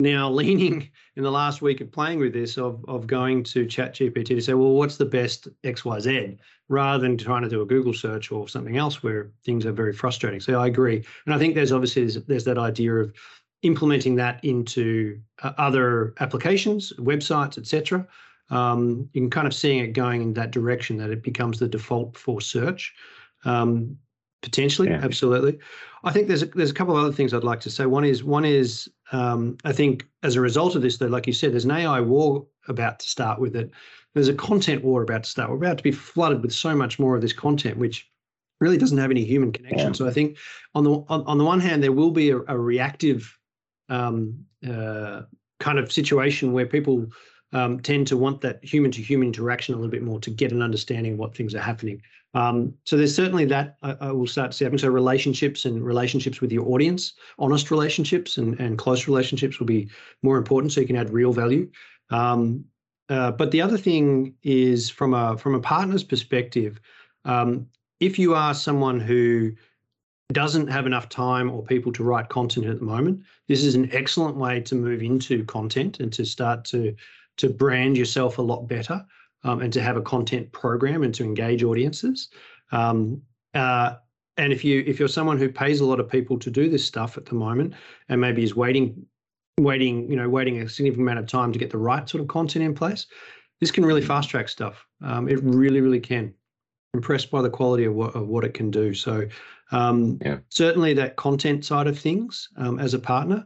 now 0.00 0.30
leaning 0.40 0.90
in 1.16 1.22
the 1.22 1.30
last 1.30 1.62
week 1.62 1.80
of 1.80 1.90
playing 1.90 2.18
with 2.18 2.32
this 2.32 2.58
of 2.58 2.84
of 2.88 3.06
going 3.06 3.42
to 3.44 3.66
Chat 3.66 3.94
GPT 3.94 4.28
to 4.28 4.40
say, 4.40 4.54
well, 4.54 4.72
what's 4.72 4.96
the 4.96 5.06
best 5.06 5.48
X 5.62 5.84
Y 5.84 6.00
Z, 6.00 6.36
rather 6.68 7.00
than 7.00 7.16
trying 7.16 7.42
to 7.42 7.48
do 7.48 7.62
a 7.62 7.66
Google 7.66 7.94
search 7.94 8.32
or 8.32 8.48
something 8.48 8.76
else 8.76 9.02
where 9.02 9.30
things 9.44 9.64
are 9.64 9.72
very 9.72 9.92
frustrating. 9.92 10.40
So 10.40 10.60
I 10.60 10.66
agree, 10.66 11.04
and 11.26 11.34
I 11.34 11.38
think 11.38 11.54
there's 11.54 11.72
obviously 11.72 12.02
there's, 12.02 12.24
there's 12.24 12.44
that 12.44 12.58
idea 12.58 12.94
of 12.94 13.14
implementing 13.64 14.14
that 14.16 14.44
into 14.44 15.18
uh, 15.42 15.52
other 15.58 16.14
applications, 16.20 16.92
websites, 16.98 17.58
etc. 17.58 18.06
Um, 18.50 19.08
you 19.12 19.22
can 19.22 19.30
kind 19.30 19.46
of 19.46 19.54
seeing 19.54 19.80
it 19.80 19.88
going 19.88 20.22
in 20.22 20.34
that 20.34 20.50
direction 20.50 20.98
that 20.98 21.10
it 21.10 21.22
becomes 21.22 21.58
the 21.58 21.66
default 21.66 22.16
for 22.16 22.40
search. 22.40 22.94
Um, 23.44 23.96
potentially, 24.42 24.88
yeah. 24.88 25.00
absolutely. 25.02 25.58
I 26.04 26.12
think 26.12 26.28
there's 26.28 26.42
a, 26.42 26.46
there's 26.46 26.70
a 26.70 26.74
couple 26.74 26.96
of 26.96 27.02
other 27.02 27.12
things 27.12 27.32
I'd 27.32 27.44
like 27.44 27.60
to 27.60 27.70
say. 27.70 27.86
One 27.86 28.04
is 28.04 28.22
one 28.22 28.44
is 28.44 28.88
um, 29.12 29.56
I 29.64 29.72
think 29.72 30.06
as 30.22 30.36
a 30.36 30.40
result 30.40 30.76
of 30.76 30.82
this, 30.82 30.98
though, 30.98 31.06
like 31.06 31.26
you 31.26 31.32
said, 31.32 31.52
there's 31.52 31.64
an 31.64 31.70
AI 31.70 32.00
war 32.00 32.46
about 32.68 32.98
to 33.00 33.08
start 33.08 33.40
with 33.40 33.56
it. 33.56 33.70
There's 34.12 34.28
a 34.28 34.34
content 34.34 34.84
war 34.84 35.02
about 35.02 35.24
to 35.24 35.30
start. 35.30 35.50
We're 35.50 35.56
about 35.56 35.78
to 35.78 35.82
be 35.82 35.92
flooded 35.92 36.42
with 36.42 36.52
so 36.52 36.76
much 36.76 36.98
more 36.98 37.16
of 37.16 37.22
this 37.22 37.32
content, 37.32 37.78
which 37.78 38.08
really 38.60 38.76
doesn't 38.76 38.98
have 38.98 39.10
any 39.10 39.24
human 39.24 39.52
connection. 39.52 39.88
Yeah. 39.88 39.92
So 39.92 40.06
I 40.06 40.10
think 40.10 40.36
on 40.74 40.84
the 40.84 40.90
on, 41.08 41.24
on 41.24 41.38
the 41.38 41.44
one 41.44 41.60
hand, 41.60 41.82
there 41.82 41.92
will 41.92 42.10
be 42.10 42.30
a, 42.30 42.38
a 42.48 42.58
reactive 42.58 43.38
um, 43.88 44.44
uh, 44.68 45.22
kind 45.60 45.78
of 45.78 45.92
situation 45.92 46.52
where 46.52 46.66
people 46.66 47.06
um, 47.52 47.80
tend 47.80 48.06
to 48.08 48.16
want 48.16 48.40
that 48.40 48.62
human 48.64 48.90
to 48.90 49.02
human 49.02 49.28
interaction 49.28 49.74
a 49.74 49.76
little 49.76 49.90
bit 49.90 50.02
more 50.02 50.18
to 50.20 50.30
get 50.30 50.52
an 50.52 50.62
understanding 50.62 51.14
of 51.14 51.18
what 51.18 51.34
things 51.34 51.54
are 51.54 51.60
happening. 51.60 52.02
Um, 52.34 52.74
so 52.84 52.96
there's 52.96 53.14
certainly 53.14 53.44
that 53.46 53.76
I, 53.82 53.96
I, 54.00 54.12
will 54.12 54.26
start 54.26 54.50
to 54.50 54.56
see 54.56 54.64
happen. 54.64 54.78
So 54.78 54.88
relationships 54.88 55.64
and 55.64 55.84
relationships 55.84 56.40
with 56.40 56.50
your 56.50 56.66
audience, 56.66 57.12
honest 57.38 57.70
relationships 57.70 58.38
and, 58.38 58.58
and 58.58 58.76
close 58.76 59.06
relationships 59.06 59.60
will 59.60 59.68
be 59.68 59.88
more 60.22 60.36
important 60.36 60.72
so 60.72 60.80
you 60.80 60.86
can 60.88 60.96
add 60.96 61.10
real 61.10 61.32
value. 61.32 61.70
Um, 62.10 62.64
uh, 63.08 63.30
but 63.30 63.52
the 63.52 63.62
other 63.62 63.78
thing 63.78 64.34
is 64.42 64.90
from 64.90 65.14
a 65.14 65.38
from 65.38 65.54
a 65.54 65.60
partner's 65.60 66.02
perspective, 66.02 66.80
um, 67.24 67.66
if 68.00 68.18
you 68.18 68.34
are 68.34 68.52
someone 68.52 68.98
who 68.98 69.52
doesn't 70.32 70.68
have 70.68 70.86
enough 70.86 71.08
time 71.08 71.50
or 71.50 71.62
people 71.62 71.92
to 71.92 72.04
write 72.04 72.28
content 72.28 72.66
at 72.66 72.78
the 72.78 72.84
moment, 72.84 73.22
this 73.48 73.62
is 73.62 73.74
an 73.74 73.90
excellent 73.92 74.36
way 74.36 74.60
to 74.60 74.74
move 74.74 75.02
into 75.02 75.44
content 75.44 76.00
and 76.00 76.12
to 76.12 76.24
start 76.24 76.64
to 76.66 76.94
to 77.36 77.48
brand 77.48 77.96
yourself 77.96 78.38
a 78.38 78.42
lot 78.42 78.68
better 78.68 79.04
um, 79.42 79.60
and 79.60 79.72
to 79.72 79.82
have 79.82 79.96
a 79.96 80.02
content 80.02 80.50
program 80.52 81.02
and 81.02 81.14
to 81.14 81.24
engage 81.24 81.62
audiences. 81.62 82.28
Um, 82.70 83.20
uh, 83.54 83.94
and 84.36 84.52
if 84.52 84.64
you 84.64 84.82
if 84.86 84.98
you're 84.98 85.08
someone 85.08 85.38
who 85.38 85.48
pays 85.48 85.80
a 85.80 85.84
lot 85.84 86.00
of 86.00 86.08
people 86.08 86.38
to 86.38 86.50
do 86.50 86.68
this 86.68 86.84
stuff 86.84 87.16
at 87.16 87.26
the 87.26 87.34
moment 87.34 87.74
and 88.08 88.20
maybe 88.20 88.42
is 88.42 88.56
waiting 88.56 89.06
waiting 89.58 90.10
you 90.10 90.16
know 90.16 90.28
waiting 90.28 90.60
a 90.60 90.68
significant 90.68 91.02
amount 91.06 91.18
of 91.20 91.26
time 91.26 91.52
to 91.52 91.58
get 91.58 91.70
the 91.70 91.78
right 91.78 92.08
sort 92.08 92.20
of 92.20 92.28
content 92.28 92.64
in 92.64 92.74
place 92.74 93.06
this 93.60 93.70
can 93.70 93.86
really 93.86 94.02
fast 94.02 94.28
track 94.28 94.48
stuff 94.48 94.84
um, 95.02 95.28
it 95.28 95.40
really 95.42 95.80
really 95.80 96.00
can 96.00 96.34
impressed 96.94 97.30
by 97.30 97.42
the 97.42 97.50
quality 97.50 97.84
of 97.84 97.94
what, 97.94 98.14
of 98.14 98.26
what 98.28 98.44
it 98.44 98.54
can 98.54 98.70
do 98.70 98.94
so 98.94 99.26
um, 99.72 100.18
yeah. 100.24 100.38
certainly 100.48 100.94
that 100.94 101.16
content 101.16 101.64
side 101.64 101.86
of 101.86 101.98
things 101.98 102.48
um, 102.56 102.78
as 102.78 102.94
a 102.94 102.98
partner 102.98 103.44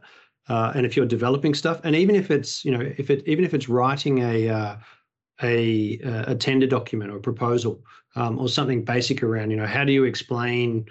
uh, 0.49 0.71
and 0.73 0.85
if 0.85 0.97
you're 0.97 1.05
developing 1.05 1.53
stuff, 1.53 1.79
and 1.83 1.95
even 1.95 2.15
if 2.15 2.31
it's 2.31 2.65
you 2.65 2.71
know 2.71 2.91
if 2.97 3.09
it 3.09 3.23
even 3.27 3.45
if 3.45 3.53
it's 3.53 3.69
writing 3.69 4.19
a 4.19 4.49
uh, 4.49 4.75
a 5.43 5.99
a 6.27 6.35
tender 6.35 6.67
document 6.67 7.11
or 7.11 7.17
a 7.17 7.21
proposal 7.21 7.83
um, 8.15 8.37
or 8.39 8.49
something 8.49 8.83
basic 8.83 9.21
around 9.21 9.51
you 9.51 9.57
know 9.57 9.67
how 9.67 9.83
do 9.83 9.93
you 9.93 10.03
explain 10.03 10.85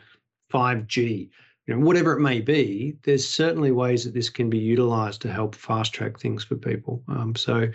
5G, 0.53 1.29
you 1.67 1.75
know 1.75 1.85
whatever 1.85 2.13
it 2.13 2.21
may 2.21 2.41
be, 2.41 2.97
there's 3.03 3.29
certainly 3.29 3.73
ways 3.73 4.05
that 4.05 4.15
this 4.15 4.31
can 4.31 4.49
be 4.49 4.59
utilized 4.59 5.21
to 5.23 5.33
help 5.33 5.57
fast 5.57 5.93
track 5.93 6.21
things 6.21 6.45
for 6.45 6.55
people. 6.55 7.03
Um, 7.09 7.35
so 7.35 7.69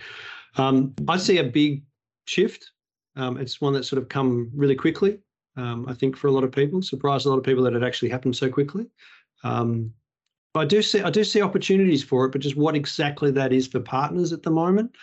um, 0.56 0.94
I 1.10 1.18
see 1.18 1.38
a 1.40 1.44
big 1.44 1.84
shift. 2.26 2.72
Um, 3.16 3.38
it's 3.38 3.62
one 3.62 3.74
that's 3.74 3.88
sort 3.88 4.02
of 4.02 4.10
come 4.10 4.52
really 4.54 4.76
quickly. 4.76 5.20
Um, 5.56 5.86
I 5.88 5.94
think 5.94 6.18
for 6.18 6.28
a 6.28 6.32
lot 6.32 6.44
of 6.44 6.52
people, 6.52 6.82
surprised 6.82 7.26
a 7.26 7.30
lot 7.30 7.38
of 7.38 7.44
people 7.44 7.64
that 7.64 7.76
it 7.76 7.84
actually 7.84 8.10
happened 8.10 8.36
so 8.36 8.50
quickly. 8.50 8.88
Um, 9.44 9.94
I 10.56 10.66
do 10.66 10.82
see 10.82 11.02
I 11.02 11.10
do 11.10 11.24
see 11.24 11.42
opportunities 11.42 12.04
for 12.04 12.26
it, 12.26 12.32
but 12.32 12.42
just 12.42 12.56
what 12.56 12.76
exactly 12.76 13.32
that 13.32 13.54
is 13.54 13.68
for 13.68 13.80
partners 13.80 14.34
at 14.34 14.44
the 14.44 14.52
moment, 14.52 14.96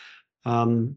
um, 0.44 0.96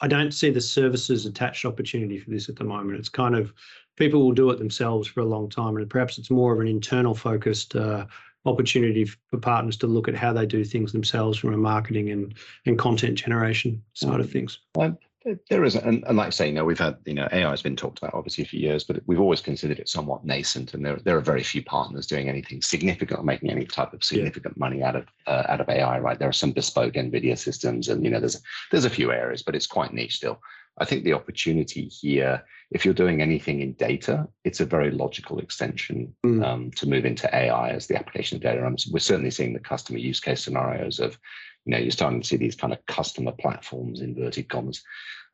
I 0.00 0.08
don't 0.08 0.32
see 0.32 0.50
the 0.50 0.60
services 0.60 1.24
attached 1.24 1.64
opportunity 1.64 2.18
for 2.18 2.30
this 2.30 2.48
at 2.48 2.56
the 2.56 2.64
moment. 2.64 2.98
It's 2.98 3.08
kind 3.08 3.34
of 3.34 3.52
people 3.96 4.22
will 4.22 4.32
do 4.32 4.50
it 4.50 4.58
themselves 4.58 5.08
for 5.08 5.20
a 5.20 5.26
long 5.26 5.48
time, 5.48 5.76
and 5.76 5.88
perhaps 5.88 6.18
it's 6.18 6.30
more 6.30 6.52
of 6.52 6.60
an 6.60 6.68
internal 6.68 7.14
focused 7.14 7.74
uh, 7.74 8.06
opportunity 8.44 9.04
for 9.04 9.38
partners 9.38 9.76
to 9.78 9.86
look 9.86 10.08
at 10.08 10.14
how 10.14 10.32
they 10.32 10.46
do 10.46 10.64
things 10.64 10.92
themselves 10.92 11.38
from 11.38 11.54
a 11.54 11.58
marketing 11.58 12.10
and 12.10 12.34
and 12.66 12.78
content 12.78 13.16
generation 13.16 13.82
side 13.94 14.20
of 14.20 14.30
things. 14.30 14.60
There 15.50 15.64
is, 15.64 15.74
and, 15.74 16.04
and 16.06 16.16
like 16.16 16.28
I 16.28 16.30
say, 16.30 16.46
you 16.46 16.52
know, 16.52 16.64
we've 16.64 16.78
had, 16.78 16.98
you 17.04 17.14
know, 17.14 17.28
AI 17.32 17.50
has 17.50 17.62
been 17.62 17.74
talked 17.74 17.98
about 17.98 18.14
obviously 18.14 18.44
for 18.44 18.56
years, 18.56 18.84
but 18.84 19.02
we've 19.06 19.20
always 19.20 19.40
considered 19.40 19.80
it 19.80 19.88
somewhat 19.88 20.24
nascent, 20.24 20.74
and 20.74 20.84
there 20.84 20.96
there 20.96 21.16
are 21.16 21.22
very 21.22 21.42
few 21.42 21.64
partners 21.64 22.06
doing 22.06 22.28
anything 22.28 22.62
significant, 22.62 23.18
or 23.18 23.24
making 23.24 23.50
any 23.50 23.64
type 23.64 23.92
of 23.92 24.04
significant 24.04 24.54
yeah. 24.56 24.60
money 24.60 24.82
out 24.82 24.94
of 24.94 25.06
uh, 25.26 25.42
out 25.48 25.60
of 25.60 25.68
AI. 25.68 25.98
Right, 25.98 26.18
there 26.18 26.28
are 26.28 26.32
some 26.32 26.52
bespoke 26.52 26.94
NVIDIA 26.94 27.36
systems, 27.36 27.88
and 27.88 28.04
you 28.04 28.10
know, 28.10 28.20
there's 28.20 28.40
there's 28.70 28.84
a 28.84 28.90
few 28.90 29.10
areas, 29.10 29.42
but 29.42 29.56
it's 29.56 29.66
quite 29.66 29.92
niche 29.92 30.16
still. 30.16 30.40
I 30.78 30.84
think 30.84 31.04
the 31.04 31.14
opportunity 31.14 31.86
here, 31.86 32.44
if 32.70 32.84
you're 32.84 32.94
doing 32.94 33.22
anything 33.22 33.60
in 33.60 33.72
data, 33.74 34.28
it's 34.44 34.60
a 34.60 34.66
very 34.66 34.90
logical 34.90 35.38
extension 35.38 36.14
mm. 36.24 36.44
um, 36.44 36.70
to 36.72 36.86
move 36.86 37.06
into 37.06 37.34
AI 37.34 37.70
as 37.70 37.86
the 37.86 37.96
application 37.96 38.36
of 38.36 38.42
data. 38.42 38.64
And 38.64 38.78
we're 38.92 38.98
certainly 38.98 39.30
seeing 39.30 39.54
the 39.54 39.58
customer 39.58 39.98
use 39.98 40.20
case 40.20 40.44
scenarios 40.44 40.98
of 40.98 41.18
you 41.66 41.72
know, 41.72 41.78
you're 41.78 41.90
starting 41.90 42.20
to 42.20 42.26
see 42.26 42.36
these 42.36 42.54
kind 42.54 42.72
of 42.72 42.84
customer 42.86 43.32
platforms, 43.32 44.00
inverted 44.00 44.48
commas, 44.48 44.82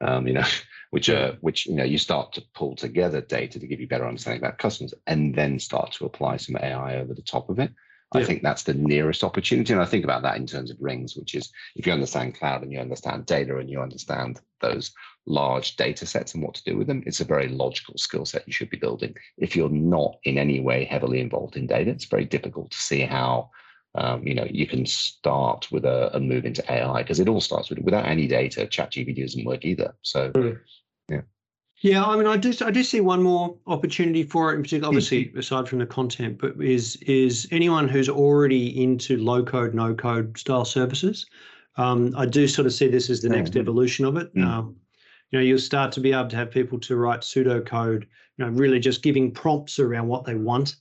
um, 0.01 0.27
you 0.27 0.33
know, 0.33 0.47
which 0.90 1.09
are 1.09 1.37
which 1.40 1.66
you 1.66 1.75
know 1.75 1.85
you 1.85 1.99
start 1.99 2.33
to 2.33 2.42
pull 2.55 2.75
together 2.75 3.21
data 3.21 3.61
to 3.61 3.66
give 3.66 3.81
you 3.81 3.87
better 3.87 4.09
understanding 4.09 4.42
about 4.42 4.59
customers, 4.59 4.95
and 5.07 5.35
then 5.35 5.59
start 5.59 5.92
to 5.92 6.07
apply 6.07 6.38
some 6.38 6.57
AI 6.57 6.97
over 6.97 7.14
the 7.14 7.23
top 7.23 7.51
of 7.51 7.59
it. 7.59 7.71
Yeah. 8.14 8.23
I 8.23 8.25
think 8.25 8.42
that's 8.42 8.64
the 8.64 8.75
nearest 8.75 9.25
opportunity, 9.25 9.73
and 9.73 9.83
I 9.83 9.87
think 9.87 10.05
about 10.05 10.23
that 10.23 10.38
in 10.38 10.47
terms 10.47 10.71
of 10.71 10.79
rings, 10.81 11.16
which 11.16 11.35
is 11.35 11.51
if 11.77 11.87
you 11.87 11.92
understand 11.92 12.35
cloud 12.35 12.62
and 12.62 12.73
you 12.73 12.79
understand 12.79 13.27
data 13.27 13.59
and 13.59 13.71
you 13.71 13.81
understand 13.81 14.40
those 14.61 14.92
large 15.27 15.77
data 15.77 16.07
sets 16.07 16.35
and 16.35 16.42
what 16.42 16.55
to 16.55 16.64
do 16.64 16.77
with 16.77 16.87
them, 16.87 17.03
it's 17.07 17.21
a 17.21 17.27
very 17.27 17.49
logical 17.49 17.97
skill 17.97 18.25
set 18.25 18.47
you 18.47 18.53
should 18.53 18.71
be 18.71 18.77
building. 18.79 19.14
If 19.37 19.55
you're 19.55 19.68
not 19.68 20.16
in 20.25 20.38
any 20.38 20.61
way 20.61 20.85
heavily 20.85 21.21
involved 21.21 21.57
in 21.57 21.66
data, 21.66 21.90
it's 21.90 22.07
very 22.07 22.25
difficult 22.25 22.71
to 22.71 22.79
see 22.79 23.01
how 23.01 23.51
um, 23.94 24.26
you 24.26 24.35
know, 24.35 24.46
you 24.50 24.66
can 24.66 24.87
start 24.87 25.70
with 25.70 25.85
a, 25.85 26.14
a 26.16 26.20
move 26.20 26.46
into 26.46 26.64
AI 26.72 27.02
because 27.02 27.20
it 27.20 27.28
all 27.28 27.40
starts 27.40 27.68
with 27.68 27.78
without 27.81 28.07
any 28.07 28.26
data. 28.26 28.66
ChatGPT 28.66 29.20
doesn't 29.20 29.44
work 29.44 29.64
either. 29.64 29.94
So, 30.02 30.31
mm. 30.33 30.59
yeah. 31.09 31.20
Yeah, 31.83 32.05
I 32.05 32.16
mean, 32.16 32.28
I 32.28 32.37
do. 32.37 32.52
I 32.64 32.70
do 32.70 32.85
see 32.85 33.00
one 33.00 33.22
more 33.22 33.57
opportunity 33.66 34.22
for 34.22 34.52
it 34.52 34.57
in 34.57 34.62
particular. 34.62 34.88
Obviously, 34.88 35.33
aside 35.37 35.68
from 35.68 35.81
the 35.81 35.87
content, 35.87 36.38
but 36.38 36.52
is 36.62 36.96
is 37.02 37.48
anyone 37.50 37.88
who's 37.88 38.09
already 38.09 38.83
into 38.83 39.16
low 39.16 39.42
code, 39.42 39.74
no 39.74 39.92
code 39.92 40.38
style 40.38 40.64
services. 40.64 41.26
Um, 41.76 42.14
I 42.16 42.24
do 42.24 42.46
sort 42.46 42.66
of 42.66 42.72
see 42.72 42.87
this 42.87 43.11
as 43.11 43.20
the 43.20 43.28
next 43.28 43.50
mm-hmm. 43.50 43.61
evolution 43.61 44.05
of 44.05 44.16
it. 44.16 44.33
Mm. 44.35 44.46
Um, 44.46 44.76
you 45.31 45.38
know, 45.38 45.44
you'll 45.44 45.59
start 45.59 45.90
to 45.92 46.00
be 46.00 46.12
able 46.12 46.28
to 46.28 46.37
have 46.37 46.50
people 46.50 46.78
to 46.81 46.96
write 46.96 47.24
pseudo 47.24 47.61
code. 47.61 48.07
You 48.37 48.44
know, 48.44 48.52
really 48.52 48.78
just 48.78 49.02
giving 49.02 49.33
prompts 49.33 49.78
around 49.78 50.07
what 50.07 50.24
they 50.24 50.37
want 50.37 50.76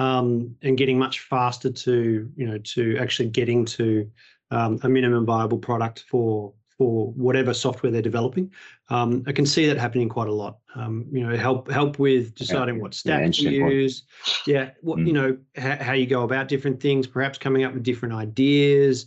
um, 0.00 0.56
and 0.62 0.78
getting 0.78 0.98
much 0.98 1.20
faster 1.20 1.70
to 1.70 2.30
you 2.34 2.46
know 2.46 2.58
to 2.58 2.96
actually 2.98 3.28
getting 3.28 3.66
to 3.66 4.10
um, 4.50 4.80
a 4.82 4.88
minimum 4.88 5.26
viable 5.26 5.58
product 5.58 6.04
for 6.08 6.54
for 6.78 7.12
whatever 7.12 7.52
software 7.52 7.92
they're 7.92 8.00
developing. 8.00 8.50
Um, 8.88 9.22
I 9.26 9.32
can 9.32 9.44
see 9.44 9.66
that 9.66 9.76
happening 9.76 10.08
quite 10.08 10.28
a 10.28 10.32
lot. 10.32 10.56
Um, 10.74 11.04
you 11.12 11.26
know, 11.26 11.36
help 11.36 11.70
help 11.70 11.98
with 11.98 12.34
deciding 12.34 12.80
what 12.80 12.94
stack 12.94 13.20
yeah, 13.20 13.30
to 13.30 13.50
use. 13.50 14.04
Yeah, 14.46 14.70
what 14.80 14.98
mm. 14.98 15.06
you 15.06 15.12
know, 15.12 15.36
how, 15.56 15.76
how 15.76 15.92
you 15.92 16.06
go 16.06 16.22
about 16.22 16.48
different 16.48 16.80
things. 16.80 17.06
Perhaps 17.06 17.36
coming 17.36 17.64
up 17.64 17.74
with 17.74 17.82
different 17.82 18.14
ideas 18.14 19.06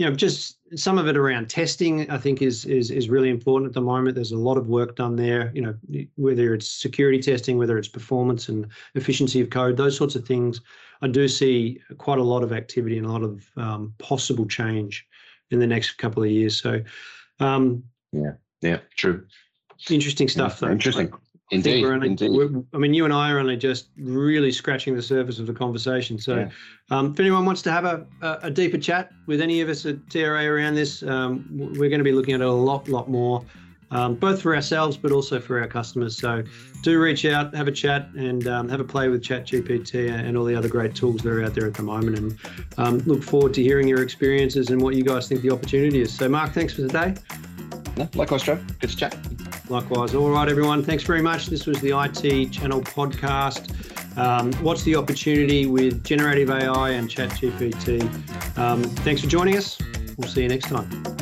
you 0.00 0.06
know, 0.06 0.14
just 0.14 0.56
some 0.74 0.98
of 0.98 1.08
it 1.08 1.16
around 1.16 1.48
testing, 1.48 2.08
I 2.10 2.18
think 2.18 2.42
is 2.42 2.64
is 2.64 2.90
is 2.90 3.08
really 3.08 3.30
important 3.30 3.68
at 3.68 3.74
the 3.74 3.80
moment. 3.80 4.14
There's 4.14 4.32
a 4.32 4.38
lot 4.38 4.56
of 4.56 4.68
work 4.68 4.96
done 4.96 5.16
there. 5.16 5.50
You 5.54 5.62
know, 5.62 6.06
whether 6.16 6.54
it's 6.54 6.68
security 6.68 7.20
testing, 7.20 7.58
whether 7.58 7.78
it's 7.78 7.88
performance 7.88 8.48
and 8.48 8.66
efficiency 8.94 9.40
of 9.40 9.50
code, 9.50 9.76
those 9.76 9.96
sorts 9.96 10.14
of 10.14 10.26
things. 10.26 10.60
I 11.02 11.08
do 11.08 11.28
see 11.28 11.80
quite 11.98 12.18
a 12.18 12.22
lot 12.22 12.42
of 12.42 12.52
activity 12.52 12.98
and 12.98 13.06
a 13.06 13.10
lot 13.10 13.22
of 13.22 13.48
um, 13.56 13.94
possible 13.98 14.46
change 14.46 15.06
in 15.50 15.58
the 15.58 15.66
next 15.66 15.92
couple 15.92 16.22
of 16.22 16.30
years. 16.30 16.60
So, 16.60 16.82
um, 17.40 17.82
yeah, 18.12 18.32
yeah, 18.60 18.78
true. 18.96 19.26
Interesting 19.88 20.28
stuff. 20.28 20.58
Yeah, 20.60 20.68
though. 20.68 20.72
Interesting. 20.72 21.12
Indeed, 21.50 21.84
only, 21.84 22.06
indeed. 22.06 22.30
I 22.72 22.78
mean, 22.78 22.94
you 22.94 23.04
and 23.04 23.12
I 23.12 23.30
are 23.30 23.38
only 23.40 23.56
just 23.56 23.88
really 23.98 24.52
scratching 24.52 24.94
the 24.94 25.02
surface 25.02 25.40
of 25.40 25.46
the 25.46 25.52
conversation. 25.52 26.16
So, 26.18 26.36
yeah. 26.36 26.50
um, 26.90 27.12
if 27.12 27.18
anyone 27.18 27.44
wants 27.44 27.60
to 27.62 27.72
have 27.72 27.84
a, 27.84 28.06
a, 28.22 28.38
a, 28.42 28.50
deeper 28.50 28.78
chat 28.78 29.10
with 29.26 29.40
any 29.40 29.60
of 29.60 29.68
us 29.68 29.84
at 29.84 30.08
TRA 30.10 30.46
around 30.46 30.76
this, 30.76 31.02
um, 31.02 31.44
we're 31.50 31.88
going 31.88 31.98
to 31.98 32.04
be 32.04 32.12
looking 32.12 32.34
at 32.34 32.40
it 32.40 32.46
a 32.46 32.52
lot, 32.52 32.88
lot 32.88 33.10
more, 33.10 33.44
um, 33.90 34.14
both 34.14 34.40
for 34.40 34.54
ourselves 34.54 34.96
but 34.96 35.10
also 35.10 35.40
for 35.40 35.60
our 35.60 35.66
customers. 35.66 36.16
So, 36.16 36.44
do 36.82 37.00
reach 37.00 37.24
out, 37.24 37.52
have 37.52 37.66
a 37.66 37.72
chat, 37.72 38.08
and 38.16 38.46
um, 38.46 38.68
have 38.68 38.80
a 38.80 38.84
play 38.84 39.08
with 39.08 39.20
ChatGPT 39.20 40.08
and 40.08 40.36
all 40.36 40.44
the 40.44 40.54
other 40.54 40.68
great 40.68 40.94
tools 40.94 41.22
that 41.22 41.30
are 41.30 41.42
out 41.42 41.54
there 41.54 41.66
at 41.66 41.74
the 41.74 41.82
moment. 41.82 42.16
And 42.16 42.38
um, 42.78 42.98
look 43.06 43.24
forward 43.24 43.54
to 43.54 43.62
hearing 43.62 43.88
your 43.88 44.02
experiences 44.02 44.70
and 44.70 44.80
what 44.80 44.94
you 44.94 45.02
guys 45.02 45.28
think 45.28 45.42
the 45.42 45.50
opportunity 45.50 46.00
is. 46.00 46.16
So, 46.16 46.28
Mark, 46.28 46.52
thanks 46.52 46.74
for 46.74 46.82
today. 46.82 47.16
No, 47.96 48.08
likewise, 48.14 48.44
Joe. 48.44 48.58
Good 48.78 48.90
to 48.90 48.96
chat. 48.96 49.49
Likewise. 49.70 50.16
All 50.16 50.30
right, 50.30 50.48
everyone. 50.48 50.82
Thanks 50.82 51.04
very 51.04 51.22
much. 51.22 51.46
This 51.46 51.64
was 51.64 51.80
the 51.80 51.90
IT 51.90 52.50
Channel 52.50 52.80
podcast. 52.80 53.70
Um, 54.18 54.52
what's 54.64 54.82
the 54.82 54.96
opportunity 54.96 55.66
with 55.66 56.02
generative 56.02 56.50
AI 56.50 56.90
and 56.90 57.08
ChatGPT? 57.08 58.02
Um, 58.58 58.82
thanks 58.82 59.20
for 59.20 59.28
joining 59.28 59.56
us. 59.56 59.78
We'll 60.16 60.28
see 60.28 60.42
you 60.42 60.48
next 60.48 60.66
time. 60.66 61.19